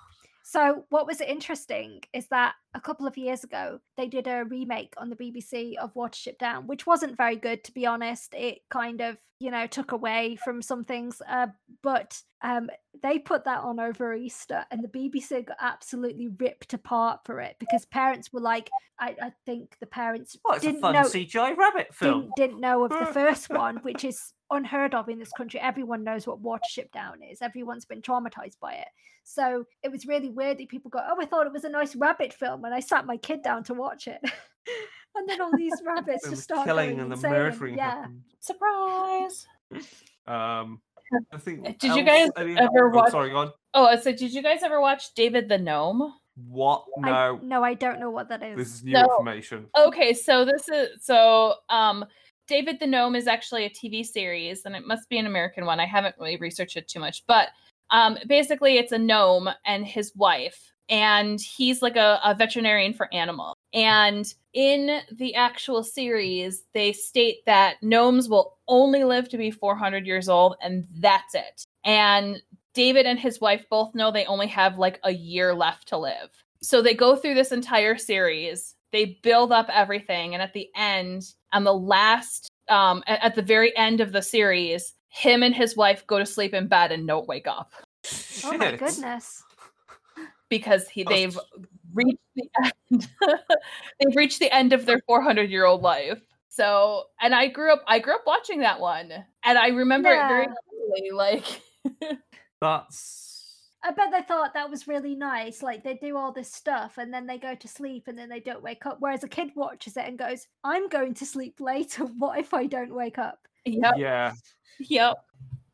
[0.47, 4.93] So what was interesting is that a couple of years ago, they did a remake
[4.97, 8.35] on the BBC of Watership Down, which wasn't very good, to be honest.
[8.35, 11.21] It kind of, you know, took away from some things.
[11.27, 11.47] Uh,
[11.81, 12.69] but um,
[13.01, 17.55] they put that on over Easter, and the BBC got absolutely ripped apart for it
[17.59, 18.69] because parents were like,
[18.99, 22.21] I, I think the parents Well, it's a didn't know CGI rabbit film.
[22.21, 25.59] didn't, didn't know of the first one, which is unheard of in this country.
[25.59, 27.41] Everyone knows what Watership Down is.
[27.41, 28.87] Everyone's been traumatized by it.
[29.23, 31.95] So it was really weird that people go, "Oh, I thought it was a nice
[31.95, 34.19] rabbit film," and I sat my kid down to watch it.
[35.15, 37.31] and then all these rabbits just the start killing going and the insane.
[37.31, 38.21] murdering Yeah, happened.
[38.39, 39.47] Surprise.
[40.27, 40.81] Um,
[41.31, 41.77] I think.
[41.77, 43.51] Did you else- guys any- ever oh, watch- Sorry, go on.
[43.75, 46.11] Oh, I said, did you guys ever watch David the Gnome?
[46.47, 46.83] What?
[47.03, 48.57] I, No, no, I don't know what that is.
[48.57, 49.03] this is new No.
[49.03, 49.67] information.
[49.77, 52.05] Okay, so this is so um
[52.47, 55.79] David the Gnome is actually a TV series and it must be an American one.
[55.79, 57.49] I haven't really researched it too much, but
[57.91, 63.13] um basically it's a gnome and his wife and he's like a, a veterinarian for
[63.13, 63.55] animals.
[63.73, 70.05] And in the actual series, they state that gnomes will only live to be 400
[70.05, 71.65] years old and that's it.
[71.83, 72.41] And
[72.73, 76.29] David and his wife both know they only have like a year left to live.
[76.61, 78.75] So they go through this entire series.
[78.91, 83.41] They build up everything, and at the end, on the last, um, at, at the
[83.41, 87.05] very end of the series, him and his wife go to sleep in bed and
[87.05, 87.73] don't wake up
[88.43, 89.43] oh my goodness.
[90.49, 91.39] Because he Oh, they've
[91.93, 92.49] reached the
[92.91, 93.07] end.
[93.99, 96.21] they've reached the end of their 400 year old life.
[96.49, 99.11] So, and I grew up, I grew up watching that one,
[99.43, 101.11] and I remember it very clearly.
[101.11, 101.61] Like,
[102.61, 103.35] That's
[103.85, 105.61] I bet they thought that was really nice.
[105.61, 108.39] Like they do all this stuff and then they go to sleep and then they
[108.39, 108.97] don't wake up.
[108.99, 112.05] Whereas a kid watches it and goes, I'm going to sleep later.
[112.17, 113.47] What if I don't wake up?
[113.65, 114.33] yep, yeah.
[114.79, 115.17] yep.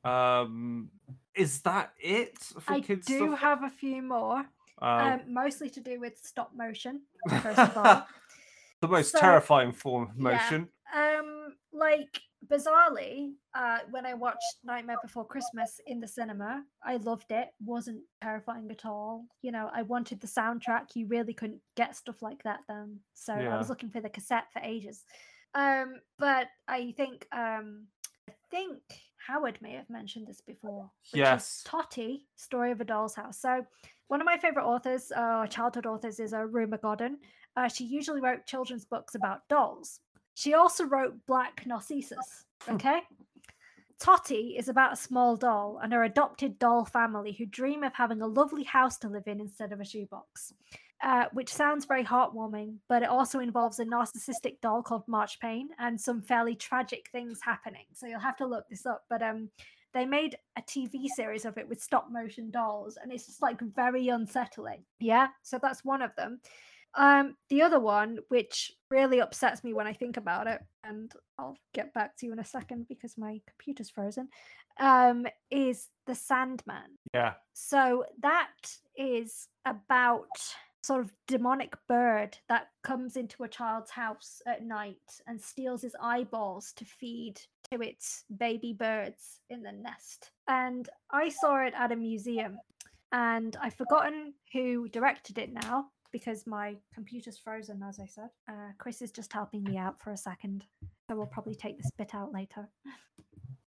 [0.03, 0.89] Um,
[1.35, 3.07] is that it for I kids?
[3.07, 3.39] do stuff?
[3.39, 4.45] have a few more,
[4.81, 7.01] Um, um, mostly to do with stop motion.
[7.41, 8.07] First of all,
[8.81, 10.23] the most so- terrifying form of yeah.
[10.23, 10.69] motion.
[10.95, 12.21] um, like
[12.51, 17.49] bizarrely, uh, when I watched Nightmare Before Christmas in the cinema, I loved it.
[17.63, 19.25] wasn't terrifying at all.
[19.41, 20.95] You know, I wanted the soundtrack.
[20.95, 24.51] You really couldn't get stuff like that then, so I was looking for the cassette
[24.51, 25.05] for ages.
[25.53, 27.87] Um, but I think um,
[28.27, 28.81] I think
[29.27, 30.89] Howard may have mentioned this before.
[31.11, 31.57] Which Yes.
[31.57, 33.39] is Tottie, Story of a Doll's House.
[33.39, 33.65] So
[34.07, 37.17] one of my favorite authors, uh, childhood authors, is uh, Rumer Godden.
[37.55, 39.99] Uh, she usually wrote children's books about dolls.
[40.33, 42.45] She also wrote Black Narcissus.
[42.69, 43.01] Okay.
[43.99, 48.21] Tottie is about a small doll and her adopted doll family who dream of having
[48.21, 50.53] a lovely house to live in instead of a shoebox.
[51.03, 55.99] Uh, which sounds very heartwarming, but it also involves a narcissistic doll called Marchpane and
[55.99, 57.85] some fairly tragic things happening.
[57.91, 59.03] So you'll have to look this up.
[59.09, 59.49] But um,
[59.93, 63.59] they made a TV series of it with stop motion dolls, and it's just like
[63.61, 64.83] very unsettling.
[64.99, 66.39] Yeah, so that's one of them.
[66.93, 71.57] Um, the other one, which really upsets me when I think about it, and I'll
[71.73, 74.27] get back to you in a second because my computer's frozen,
[74.79, 76.97] um, is The Sandman.
[77.13, 77.33] Yeah.
[77.53, 78.51] So that
[78.95, 80.27] is about
[80.81, 85.95] sort of demonic bird that comes into a child's house at night and steals his
[86.01, 87.39] eyeballs to feed
[87.71, 90.31] to its baby birds in the nest.
[90.47, 92.57] And I saw it at a museum
[93.11, 98.29] and I've forgotten who directed it now because my computer's frozen, as I said.
[98.49, 100.65] Uh, Chris is just helping me out for a second.
[101.09, 102.69] So we'll probably take this bit out later.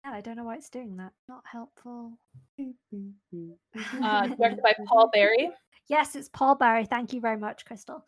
[0.03, 1.11] Yeah, I don't know why it's doing that.
[1.29, 2.17] Not helpful.
[2.59, 5.49] Uh, directed by Paul Berry.
[5.87, 6.85] Yes, it's Paul Berry.
[6.85, 8.03] Thank you very much, Crystal.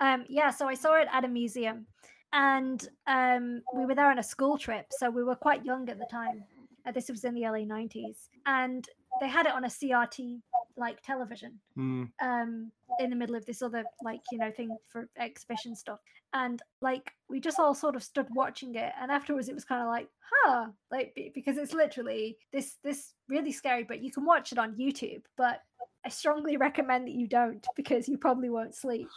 [0.00, 1.86] Um, yeah, so I saw it at a museum,
[2.32, 5.98] and um, we were there on a school trip, so we were quite young at
[5.98, 6.44] the time.
[6.86, 8.86] Uh, this was in the early '90s, and
[9.20, 10.40] they had it on a CRT
[10.76, 12.10] like television Mm.
[12.22, 12.70] um
[13.00, 16.00] in the middle of this other like you know thing for exhibition stuff
[16.34, 19.82] and like we just all sort of stood watching it and afterwards it was kind
[19.82, 20.08] of like
[20.44, 24.58] huh like be- because it's literally this this really scary but you can watch it
[24.58, 25.60] on youtube but
[26.04, 29.08] i strongly recommend that you don't because you probably won't sleep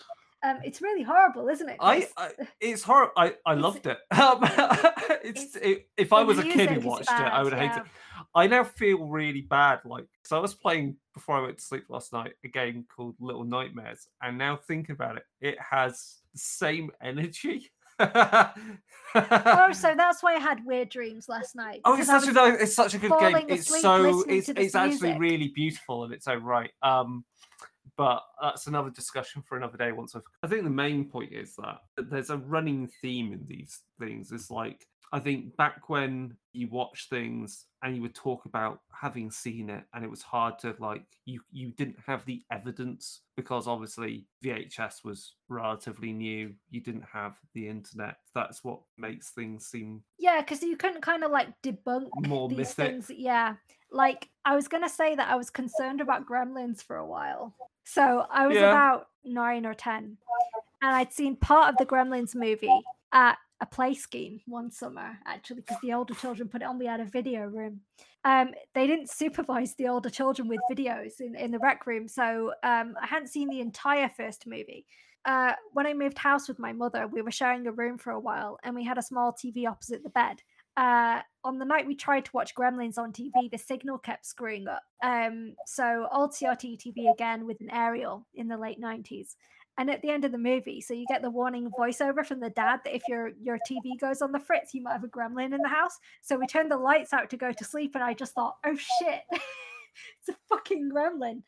[0.44, 2.32] um it's really horrible isn't it I, I
[2.62, 3.14] it's horrible.
[3.18, 3.98] I, I loved it.
[4.12, 4.40] Um,
[5.24, 7.82] it's, it, if I was a kid who watched it, I bad, would hate yeah.
[7.82, 7.86] it.
[8.36, 11.86] I now feel really bad, like because I was playing before I went to sleep
[11.90, 16.40] last night a game called Little Nightmares, and now thinking about it, it has the
[16.40, 17.72] same energy.
[18.00, 22.74] oh so that's why i had weird dreams last night Oh, it's such a it's
[22.74, 23.46] such a good game.
[23.50, 25.20] It's so it's it's actually music.
[25.20, 26.72] really beautiful in its own right.
[26.82, 27.26] Um,
[27.98, 29.92] but that's another discussion for another day.
[29.92, 33.82] Once I've, I think the main point is that there's a running theme in these
[34.00, 34.32] things.
[34.32, 39.32] It's like I think back when you watch things and you would talk about having
[39.32, 43.68] seen it and it was hard to like you you didn't have the evidence because
[43.68, 50.04] obviously VHS was relatively new you didn't have the internet that's what makes things seem
[50.18, 52.76] Yeah, because you couldn't kind of like debunk More these mythic.
[52.76, 53.12] things.
[53.16, 53.56] Yeah,
[53.92, 57.56] like I was gonna say that I was concerned about Gremlins for a while.
[57.86, 58.70] So I was Yeah.
[58.72, 60.18] about nine or ten,
[60.82, 65.58] and I'd seen part of the Gremlins movie at a play scheme one summer, actually,
[65.58, 66.80] because the older children put it on.
[66.80, 67.82] We had a video room.
[68.24, 72.54] Um, they didn't supervise the older children with videos in, in the rec room, so
[72.64, 74.86] um, I hadn't seen the entire first movie.
[75.26, 78.20] Uh, when I moved house with my mother, we were sharing a room for a
[78.20, 80.42] while, and we had a small TV opposite the bed.
[80.78, 84.68] Uh, on the night we tried to watch Gremlins on TV, the signal kept screwing
[84.68, 84.84] up.
[85.04, 89.36] Um, so old CRT TV again with an aerial in the late nineties.
[89.80, 92.50] And at the end of the movie, so you get the warning voiceover from the
[92.50, 95.56] dad that if your your TV goes on the fritz, you might have a gremlin
[95.56, 95.98] in the house.
[96.22, 98.76] So we turned the lights out to go to sleep, and I just thought, oh
[98.76, 101.44] shit, it's a fucking gremlin.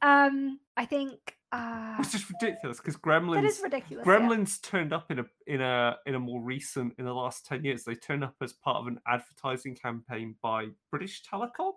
[0.00, 4.06] Um, I think uh, it's just ridiculous because Gremlins is ridiculous.
[4.06, 4.12] yeah.
[4.12, 7.64] Gremlins turned up in a in a in a more recent in the last ten
[7.64, 7.82] years.
[7.82, 11.72] They turned up as part of an advertising campaign by British Telecom.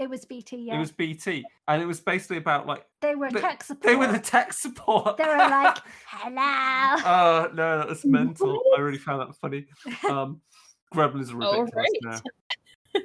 [0.00, 0.56] It was BT.
[0.56, 3.82] Yeah, It was BT, and it was basically about like they were they- tech support.
[3.82, 5.18] they were the tech support.
[5.18, 5.76] They were like,
[6.08, 7.02] hello.
[7.04, 8.60] Oh no, that was mental.
[8.76, 9.66] I really found that funny.
[10.10, 10.40] Um,
[10.94, 13.00] Gremlins are ridiculous now.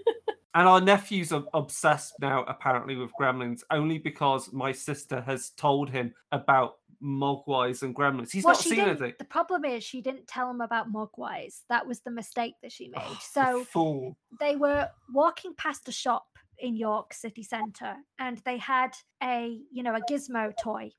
[0.55, 5.89] And our nephew's ob- obsessed now, apparently, with Gremlins, only because my sister has told
[5.89, 8.31] him about Mogwais and Gremlins.
[8.31, 9.13] He's Well, not she seen anything.
[9.19, 11.59] The problem is she didn't tell him about Mogwais.
[11.67, 13.01] That was the mistake that she made.
[13.05, 14.17] Oh, the so fool.
[14.39, 16.25] they were walking past a shop
[16.59, 18.91] in York city centre and they had
[19.21, 20.91] a, you know, a gizmo toy.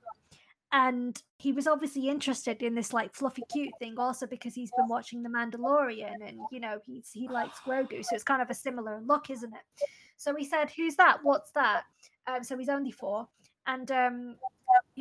[0.72, 4.88] And he was obviously interested in this like fluffy cute thing also because he's been
[4.88, 8.54] watching The Mandalorian and you know he's he likes Grogu so it's kind of a
[8.54, 9.88] similar look isn't it?
[10.16, 11.18] So he said who's that?
[11.22, 11.84] What's that?
[12.26, 13.28] Um so he's only four
[13.66, 14.36] and um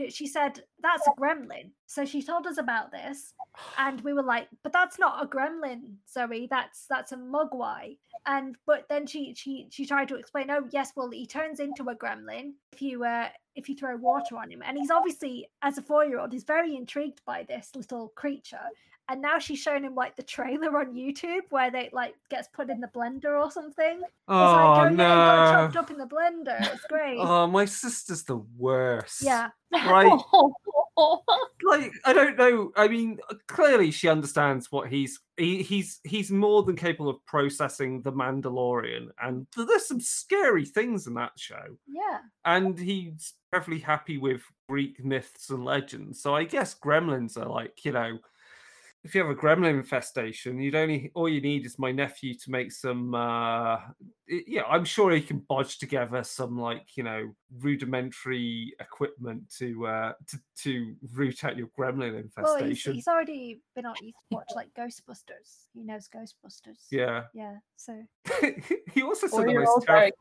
[0.09, 1.69] she said that's a gremlin.
[1.87, 3.33] So she told us about this
[3.77, 6.47] and we were like but that's not a gremlin zoe.
[6.49, 7.97] That's that's a mogwai.
[8.25, 11.89] And but then she she she tried to explain oh yes well he turns into
[11.89, 14.61] a gremlin if you uh if you throw water on him.
[14.65, 18.67] And he's obviously as a four-year-old he's very intrigued by this little creature
[19.09, 22.69] and now she's showing him like the trailer on youtube where they like gets put
[22.69, 25.51] in the blender or something it's Oh, like oh yeah no.
[25.51, 29.21] chopped up in the blender it's great Oh, my sister's the worst.
[29.21, 30.07] yeah Right.
[30.97, 32.71] like I don't know.
[32.77, 38.01] I mean, clearly she understands what he's he, he's he's more than capable of processing
[38.01, 41.75] the Mandalorian, and there's some scary things in that show.
[41.87, 46.21] yeah And he's perfectly happy with Greek myths and legends.
[46.21, 48.17] So I guess gremlins are like you know.
[49.05, 52.49] If you have a gremlin infestation, you'd only all you need is my nephew to
[52.49, 53.13] make some.
[53.13, 53.91] uh i-
[54.47, 57.31] Yeah, I'm sure he can bodge together some like you know
[57.61, 62.93] rudimentary equipment to uh to, to root out your gremlin well he's, infestation.
[62.93, 68.01] he's already been on he's watched like ghostbusters he knows ghostbusters Yeah, yeah so
[68.91, 70.11] he also said the most Four-year-olds terrifying.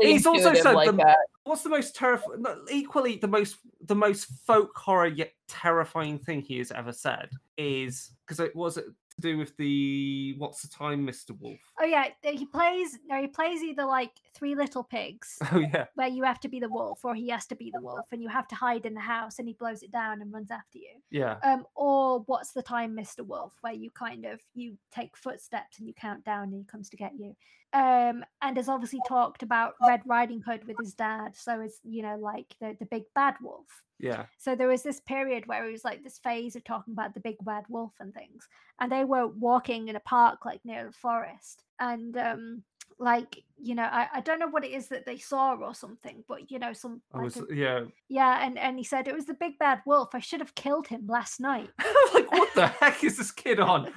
[0.00, 2.44] He's also intuitive said like the- What's the most terrifying?
[2.70, 3.56] Equally, the most
[3.86, 7.28] the most folk horror yet terrifying thing he has ever said
[7.58, 11.58] is because it was it to do with the what's the time, Mister Wolf?
[11.80, 16.08] oh yeah he plays no he plays either like three little pigs Oh yeah, where
[16.08, 18.28] you have to be the wolf or he has to be the wolf and you
[18.28, 21.00] have to hide in the house and he blows it down and runs after you
[21.10, 21.36] yeah.
[21.42, 25.86] um or what's the time mr wolf where you kind of you take footsteps and
[25.86, 27.34] you count down and he comes to get you
[27.74, 32.02] um and has obviously talked about red riding hood with his dad so it's you
[32.02, 33.66] know like the, the big bad wolf
[33.98, 37.14] Yeah, so there was this period where it was like this phase of talking about
[37.14, 38.46] the big bad wolf and things
[38.80, 42.62] and they were walking in a park like near the forest and um
[42.98, 46.22] like you know I, I don't know what it is that they saw or something
[46.28, 47.80] but you know some I like was a- yeah.
[48.08, 50.86] yeah and and he said it was the big bad wolf i should have killed
[50.88, 51.70] him last night
[52.14, 53.92] like what the heck is this kid on?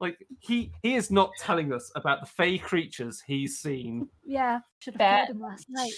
[0.00, 4.08] Like he he is not telling us about the fey creatures he's seen.
[4.24, 5.92] yeah should have That- him last night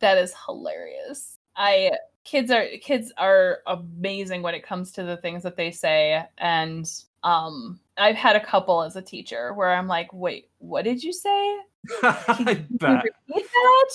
[0.00, 1.38] That is hilarious.
[1.56, 1.92] I
[2.24, 6.86] kids are kids are amazing when it comes to the things that they say and
[7.22, 11.14] um I've had a couple as a teacher where I'm like, "Wait, what did you
[11.14, 11.56] say?
[12.02, 13.04] I Can you bet.
[13.04, 13.90] repeat that?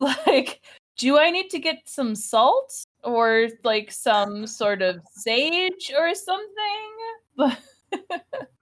[0.26, 0.62] Like,
[0.96, 2.72] do I need to get some salt
[3.04, 6.88] or like some sort of sage or something?"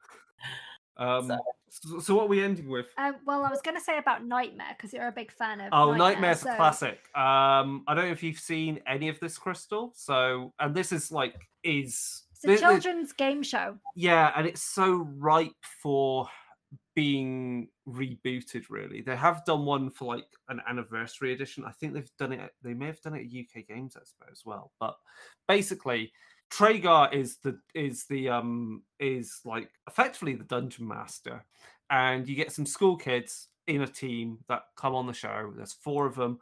[1.00, 1.38] Um, So-
[1.72, 2.86] so, so what are we ending with?
[2.98, 5.68] um, well i was going to say about Knightmare because you're a big fan of
[5.72, 6.98] Oh, Knightmare, Knightmare's so- a classic.
[7.16, 9.92] Um, I don't know if you've seen any of this, Crystal.
[9.94, 14.46] So, and this is like is it's a thi- thi- children's game show yeah, and
[14.46, 16.28] it's so ripe for
[16.96, 18.64] being rebooted.
[18.68, 21.64] Really, they have done one for like an anniversary edition.
[21.64, 22.50] I think they've done it.
[22.62, 24.72] They may have done it at UK Games Expo as well.
[24.80, 24.96] But
[25.46, 26.12] basically,
[26.50, 31.44] Treguard is the is the um is like effectively the dungeon master,
[31.90, 35.52] and you get some school kids in a team that come on the show.
[35.56, 36.38] There's four of them.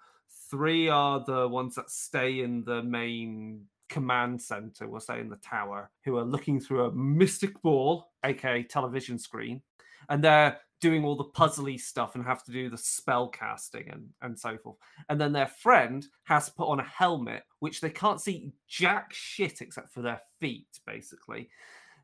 [0.51, 5.37] Three are the ones that stay in the main command center, we'll say in the
[5.37, 9.63] tower, who are looking through a mystic ball, aka television screen,
[10.09, 14.09] and they're doing all the puzzly stuff and have to do the spell casting and,
[14.23, 14.77] and so forth.
[15.09, 19.13] And then their friend has to put on a helmet, which they can't see jack
[19.13, 21.51] shit except for their feet, basically,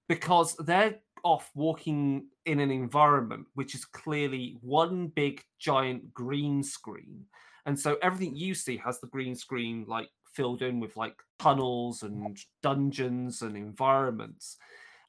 [0.08, 7.24] because they're off walking in an environment which is clearly one big giant green screen.
[7.66, 12.02] And so everything you see has the green screen like filled in with like tunnels
[12.02, 14.58] and dungeons and environments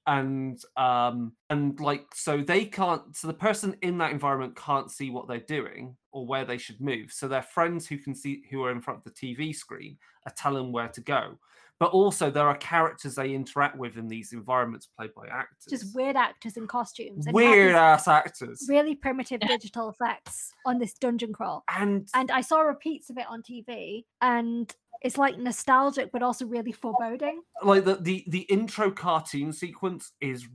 [0.07, 5.09] and um and like so they can't so the person in that environment can't see
[5.09, 8.63] what they're doing or where they should move so their friends who can see who
[8.63, 11.37] are in front of the tv screen are telling where to go
[11.77, 15.93] but also there are characters they interact with in these environments played by actors Just
[15.95, 17.25] weird actors in costumes.
[17.25, 21.63] and weird ass actors Really primitive digital effects on this dungeon crawl.
[21.77, 24.73] and And I saw repeats of it on TV, and
[25.05, 27.41] it's like nostalgic, but also really foreboding.
[27.63, 30.47] like the, the the intro cartoon sequence is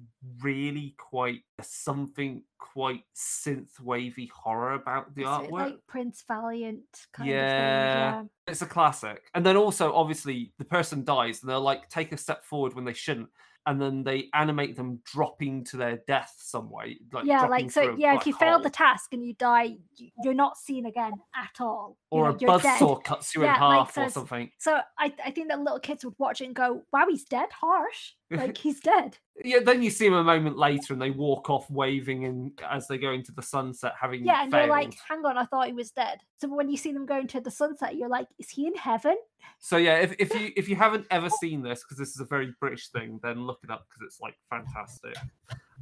[0.43, 6.85] really quite uh, something quite synth wavy horror about the It's artwork like Prince Valiant
[7.13, 8.11] kind Yeah.
[8.11, 8.31] of thing.
[8.49, 12.17] it's a classic and then also obviously the person dies and they'll like take a
[12.17, 13.29] step forward when they shouldn't
[13.67, 17.97] and then they animate them dropping to their death some way like Yeah, like so.
[17.97, 19.77] Yeah, if you fail the task and you die,
[20.23, 21.99] you're not seen again at all.
[22.13, 25.15] You or know, a buzzsaw cuts you Yeah, in like half or something So I,
[25.25, 27.49] I think that little kids would watch it and go, "Wow, he's dead.
[27.53, 28.15] Harsh.
[28.31, 31.71] Like he's dead." yeah then you see him a moment later and they walk off
[31.71, 34.67] waving and as they go into the sunset having Yeah, and failed.
[34.67, 37.19] you're like, "Hang on, I thought he was dead." So when you see them go
[37.19, 39.17] into the sunset, you're like, "Is he in heaven?"
[39.59, 42.25] So yeah, if, if you if you haven't ever seen this because this is a
[42.27, 45.17] very British thing, then look it up because it's like fantastic.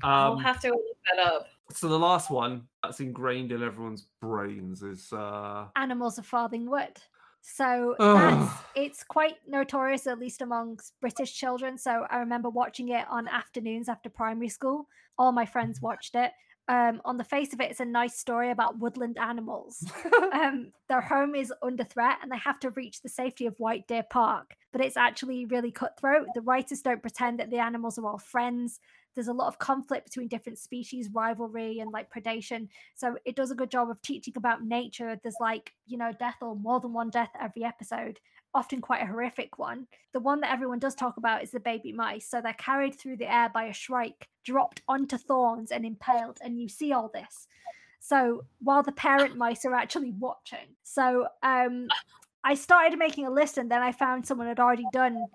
[0.04, 0.80] I'll Um, have to look
[1.12, 1.46] that up.
[1.72, 6.96] so the last one that's ingrained in everyone's brains is uh Animals of Farthing Wood.
[7.40, 11.78] So that's it's quite notorious, at least amongst British children.
[11.78, 14.86] So I remember watching it on afternoons after primary school.
[15.18, 16.32] All my friends watched it.
[16.68, 19.82] Um, on the face of it, it's a nice story about woodland animals.
[20.34, 23.88] um, their home is under threat and they have to reach the safety of White
[23.88, 24.54] Deer Park.
[24.70, 26.26] But it's actually really cutthroat.
[26.34, 28.80] The writers don't pretend that the animals are all friends.
[29.14, 32.68] There's a lot of conflict between different species, rivalry, and like predation.
[32.94, 35.18] So it does a good job of teaching about nature.
[35.22, 38.20] There's like, you know, death or more than one death every episode,
[38.54, 39.86] often quite a horrific one.
[40.12, 42.26] The one that everyone does talk about is the baby mice.
[42.26, 46.38] So they're carried through the air by a shrike, dropped onto thorns, and impaled.
[46.42, 47.48] And you see all this.
[48.00, 50.76] So while the parent mice are actually watching.
[50.82, 51.88] So um
[52.44, 55.26] I started making a list and then I found someone had already done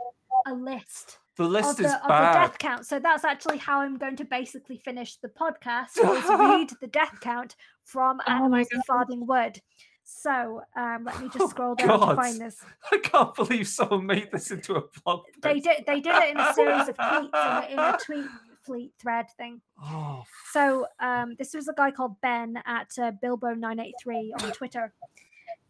[0.47, 2.86] a list the list of the, is of the death count.
[2.86, 7.19] So that's actually how I'm going to basically finish the podcast is read the death
[7.21, 8.84] count from Oh my Animals of God.
[8.88, 9.59] Farthing Wood.
[10.05, 12.57] So um, let me Oh, just scroll down to find this.
[12.91, 15.21] I can't believe someone made this into a blog.
[15.41, 18.25] They did they did it in a series of tweets in a, in a tweet
[18.65, 19.61] fleet thread thing.
[19.81, 24.93] Oh, So um, this was a guy called Ben at uh, Bilbo983 on Twitter.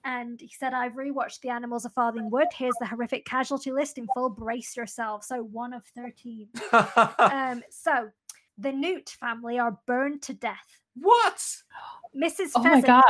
[0.06, 2.48] And he said, I've rewatched The Animals of Farthing Wood.
[2.54, 4.30] Here's the horrific casualty list in full.
[4.30, 5.24] Brace yourself.
[5.24, 6.50] So one of 13.
[7.20, 8.10] Um, so
[8.58, 10.82] the Newt family are burned to death.
[10.96, 11.42] what?
[12.16, 12.52] Mrs.
[12.56, 13.04] Oh my Pheasant God.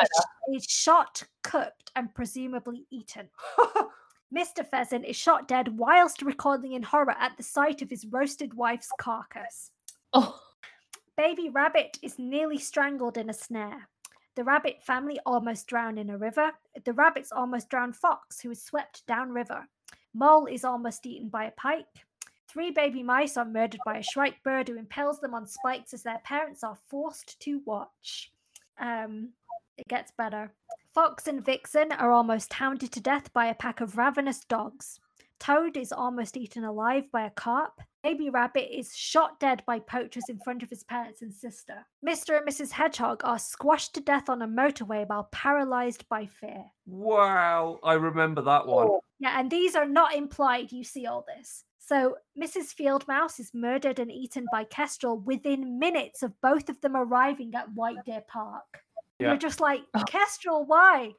[0.53, 3.27] is, is shot, cooked, and presumably eaten.
[4.35, 4.65] Mr.
[4.65, 8.89] Pheasant is shot dead whilst recording in horror at the sight of his roasted wife's
[8.99, 9.71] carcass.
[10.13, 10.39] Oh,
[11.17, 13.87] Baby Rabbit is nearly strangled in a snare.
[14.36, 16.51] The rabbit family almost drowned in a river.
[16.84, 19.67] The rabbits almost drowned Fox, who is swept downriver.
[20.13, 22.05] Mole is almost eaten by a pike.
[22.47, 26.03] Three baby mice are murdered by a shrike bird who impales them on spikes as
[26.03, 28.31] their parents are forced to watch.
[28.79, 29.29] Um,
[29.77, 30.51] it gets better.
[30.93, 34.99] Fox and Vixen are almost hounded to death by a pack of ravenous dogs.
[35.44, 37.82] Toad is almost eaten alive by a carp.
[38.02, 41.86] Baby Rabbit is shot dead by poachers in front of his parents and sister.
[42.07, 42.38] Mr.
[42.38, 42.72] and Mrs.
[42.72, 46.64] Hedgehog are squashed to death on a motorway while paralyzed by fear.
[46.86, 48.88] wow, I remember that one.
[48.88, 49.02] Oh.
[49.20, 50.72] Yeah, and these are not implied.
[50.72, 51.65] You see all this.
[51.78, 52.68] So, Mrs.
[52.74, 57.53] Field Mouse is murdered and eaten by Kestrel within minutes of both of them arriving
[57.56, 58.64] at White Deer Park.
[59.20, 59.28] Yeah.
[59.30, 60.03] You're just like, Oh.
[60.07, 61.11] Kestrel, why?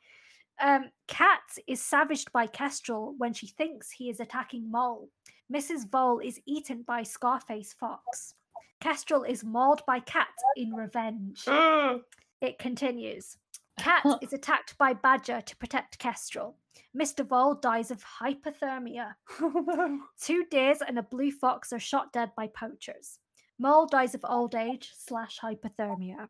[0.60, 5.10] Um, Cat is savaged by Kestrel when she thinks he is attacking Mole.
[5.52, 5.90] Mrs.
[5.90, 8.34] Vole is eaten by Scarface Fox.
[8.80, 11.44] Kestrel is mauled by Cat in revenge.
[12.40, 13.38] It continues.
[13.78, 16.58] Cat is attacked by Badger to protect Kestrel.
[16.94, 17.26] Mr.
[17.26, 19.14] Vole dies of hypothermia.
[20.20, 23.18] Two deers and a blue fox are shot dead by poachers.
[23.58, 26.28] Mole dies of old age slash hypothermia.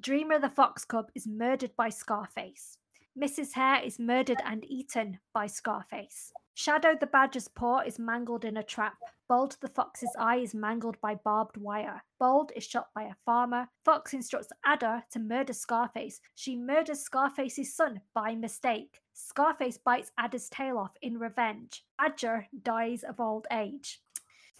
[0.00, 2.78] Dreamer the fox cub is murdered by Scarface.
[3.20, 3.52] Mrs.
[3.52, 6.32] Hare is murdered and eaten by Scarface.
[6.54, 8.96] Shadow the badger's paw is mangled in a trap.
[9.28, 12.02] Bold the fox's eye is mangled by barbed wire.
[12.18, 13.68] Bold is shot by a farmer.
[13.84, 16.20] Fox instructs Adder to murder Scarface.
[16.34, 19.00] She murders Scarface's son by mistake.
[19.12, 21.84] Scarface bites Adder's tail off in revenge.
[21.98, 24.00] Badger dies of old age.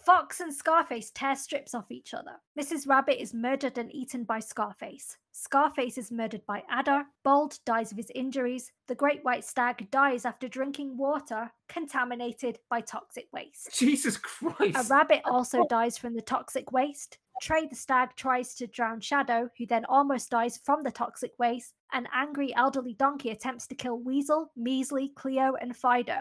[0.05, 2.41] Fox and Scarface tear strips off each other.
[2.59, 2.87] Mrs.
[2.87, 5.17] Rabbit is murdered and eaten by Scarface.
[5.35, 7.05] Scarface is murdered by Adder.
[7.23, 8.71] Bold dies of his injuries.
[8.87, 13.73] The Great White Stag dies after drinking water contaminated by toxic waste.
[13.73, 14.77] Jesus Christ.
[14.77, 17.17] A rabbit also dies from the toxic waste.
[17.41, 21.73] Trey the stag tries to drown Shadow, who then almost dies from the toxic waste.
[21.91, 26.19] An angry elderly donkey attempts to kill Weasel, Measly, Cleo, and Fido.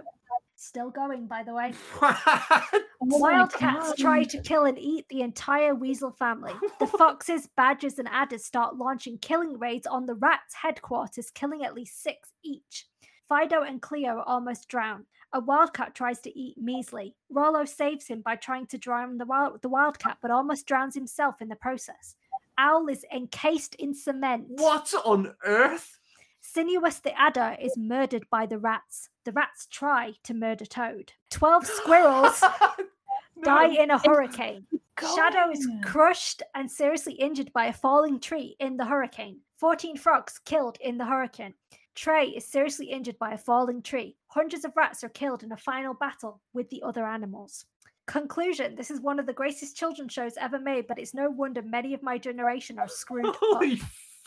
[0.63, 1.73] Still going, by the way.
[2.01, 3.99] Oh my Wildcats God.
[3.99, 6.53] try to kill and eat the entire weasel family.
[6.79, 11.75] The foxes, badgers, and adders start launching killing raids on the rats' headquarters, killing at
[11.75, 12.87] least six each.
[13.29, 15.07] Fido and Cleo are almost drowned.
[15.33, 17.15] A wildcat tries to eat Measly.
[17.29, 21.43] Rollo saves him by trying to drown the, wild- the wildcat, but almost drowns himself
[21.43, 22.15] in the process.
[22.59, 24.45] Owl is encased in cement.
[24.49, 25.99] what on earth?
[26.41, 29.09] Sinuous the adder is murdered by the rats.
[29.25, 31.13] The rats try to murder Toad.
[31.31, 32.43] Twelve squirrels
[33.43, 34.67] die in a hurricane.
[35.01, 39.39] Shadow is crushed and seriously injured by a falling tree in the hurricane.
[39.59, 41.55] 14 frogs killed in the hurricane.
[41.95, 44.17] Trey is seriously injured by a falling tree.
[44.29, 47.67] Hundreds of rats are killed in a final battle with the other animals.
[48.07, 51.63] Conclusion This is one of the greatest children's shows ever made, but it's no wonder
[51.63, 53.37] many of my generation are screwed up.
[53.39, 53.81] Holy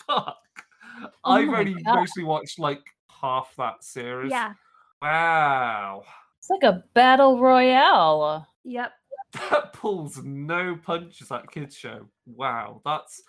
[0.08, 0.38] fuck.
[1.26, 1.96] Oh I've my only God.
[1.96, 4.32] mostly watched like half that series.
[4.32, 4.54] Yeah,
[5.02, 6.04] Wow.
[6.40, 8.48] It's like a battle royale.
[8.64, 8.92] yep.
[9.50, 12.08] That pulls no punches, that kids show.
[12.26, 12.82] Wow.
[12.86, 13.22] That's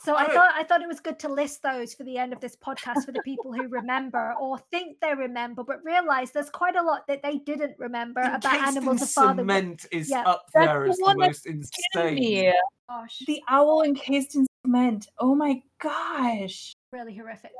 [0.00, 0.34] So I Oh.
[0.34, 3.04] thought I thought it was good to list those for the end of this podcast
[3.04, 7.06] for the people who remember or think they remember, but realize there's quite a lot
[7.06, 9.42] that they didn't remember about Encased animals in of father.
[9.42, 10.22] cement is Yeah.
[10.22, 12.52] up That's there the as the one that most insane.
[12.88, 15.06] Gosh, The owl encased in cement.
[15.20, 16.72] Oh my gosh.
[16.90, 17.52] really horrific.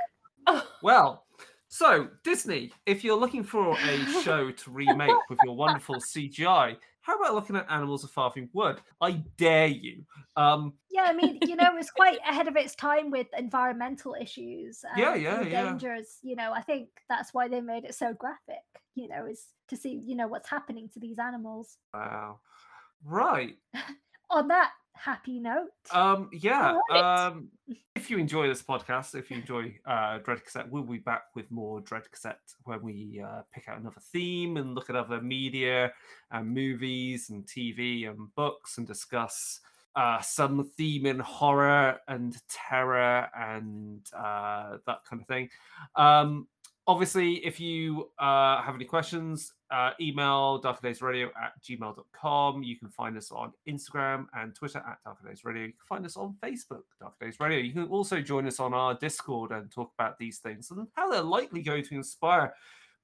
[0.83, 1.25] Well,
[1.73, 7.17] so Disney, if you're looking for a show to remake with your wonderful CGI, how
[7.19, 8.79] about looking at Animals of Farthing Wood?
[9.01, 10.05] I dare you.
[10.37, 14.15] Um, Yeah, I mean, you know, it was quite ahead of its time with environmental
[14.21, 14.85] issues.
[14.99, 15.63] Yeah, and yeah, the yeah.
[15.63, 18.63] Dangers, you know, I think that's why they made it so graphic.
[18.95, 21.79] You know, is to see, you know, what's happening to these animals.
[21.95, 22.41] wow.
[23.03, 23.57] Right.
[24.31, 26.77] On that happy note, Um, yeah.
[26.91, 27.33] Alright.
[27.33, 27.49] Um,
[28.03, 31.49] if you enjoy this podcast, if you enjoy uh, Dread Cassette, we'll be back with
[31.53, 35.93] more Dread Cassette when we uh, pick out another theme and look at other media
[36.33, 39.61] and movies and TV and books and discuss
[39.95, 45.49] uh, some theme in horror and terror and uh, that kind of thing.
[45.95, 46.49] Um,
[46.89, 52.63] obviously, if you uh, have any questions, uh, email darkerdaysradio at gmail.com.
[52.63, 55.63] You can find us on Instagram and Twitter at Darker Days Radio.
[55.63, 57.59] You can find us on Facebook, Darker Days Radio.
[57.59, 61.11] You can also join us on our Discord and talk about these things and how
[61.11, 62.55] they're likely going to inspire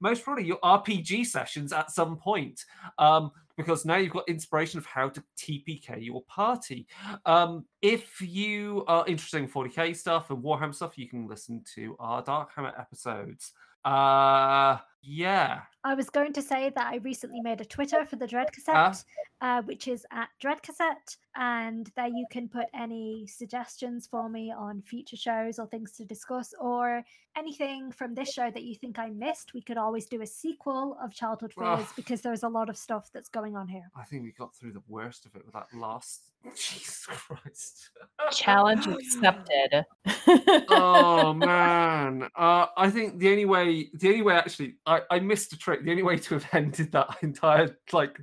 [0.01, 2.63] most probably your RPG sessions at some point.
[2.97, 6.87] Um, because now you've got inspiration of how to TPK your party.
[7.25, 11.97] Um, if you are interested in 40k stuff and Warhammer stuff, you can listen to
[11.99, 13.51] our Darkhammer episodes.
[13.83, 15.61] Uh, yeah.
[15.83, 18.89] I was going to say that I recently made a Twitter for the Dread Ah.
[18.89, 19.03] Cassette,
[19.41, 24.51] uh, which is at Dread Cassette, and there you can put any suggestions for me
[24.51, 27.03] on future shows or things to discuss, or
[27.37, 29.53] anything from this show that you think I missed.
[29.53, 31.93] We could always do a sequel of Childhood Fears Ah.
[31.95, 33.89] because there's a lot of stuff that's going on here.
[33.95, 36.23] I think we got through the worst of it with that last.
[36.55, 37.89] Jesus Christ.
[38.31, 39.85] challenge accepted.
[40.69, 42.23] oh man.
[42.35, 45.91] Uh, I think the only way, the only way actually, I, I missed a The
[45.91, 48.19] only way to have ended that entire like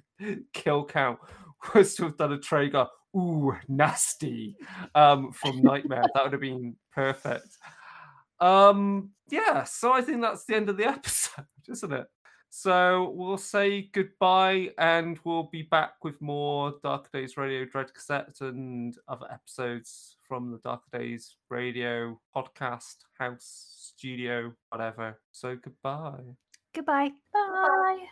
[0.52, 1.18] kill count
[1.74, 2.88] was to have done a Treguard.
[3.16, 4.56] Ooh, nasty.
[4.94, 6.04] Um, from Knightmare.
[6.14, 7.56] that would have been perfect.
[8.40, 9.64] Um, yeah.
[9.64, 12.06] So I think that's the end of the episode, isn't it?
[12.50, 18.36] So we'll say goodbye and we'll be back with more Darker Days Radio Dread Cassette
[18.40, 25.20] and other episodes from the Darker Days Radio podcast, house, studio, whatever.
[25.32, 26.36] So goodbye.
[26.76, 27.12] Goodbye.
[27.32, 28.08] Bye.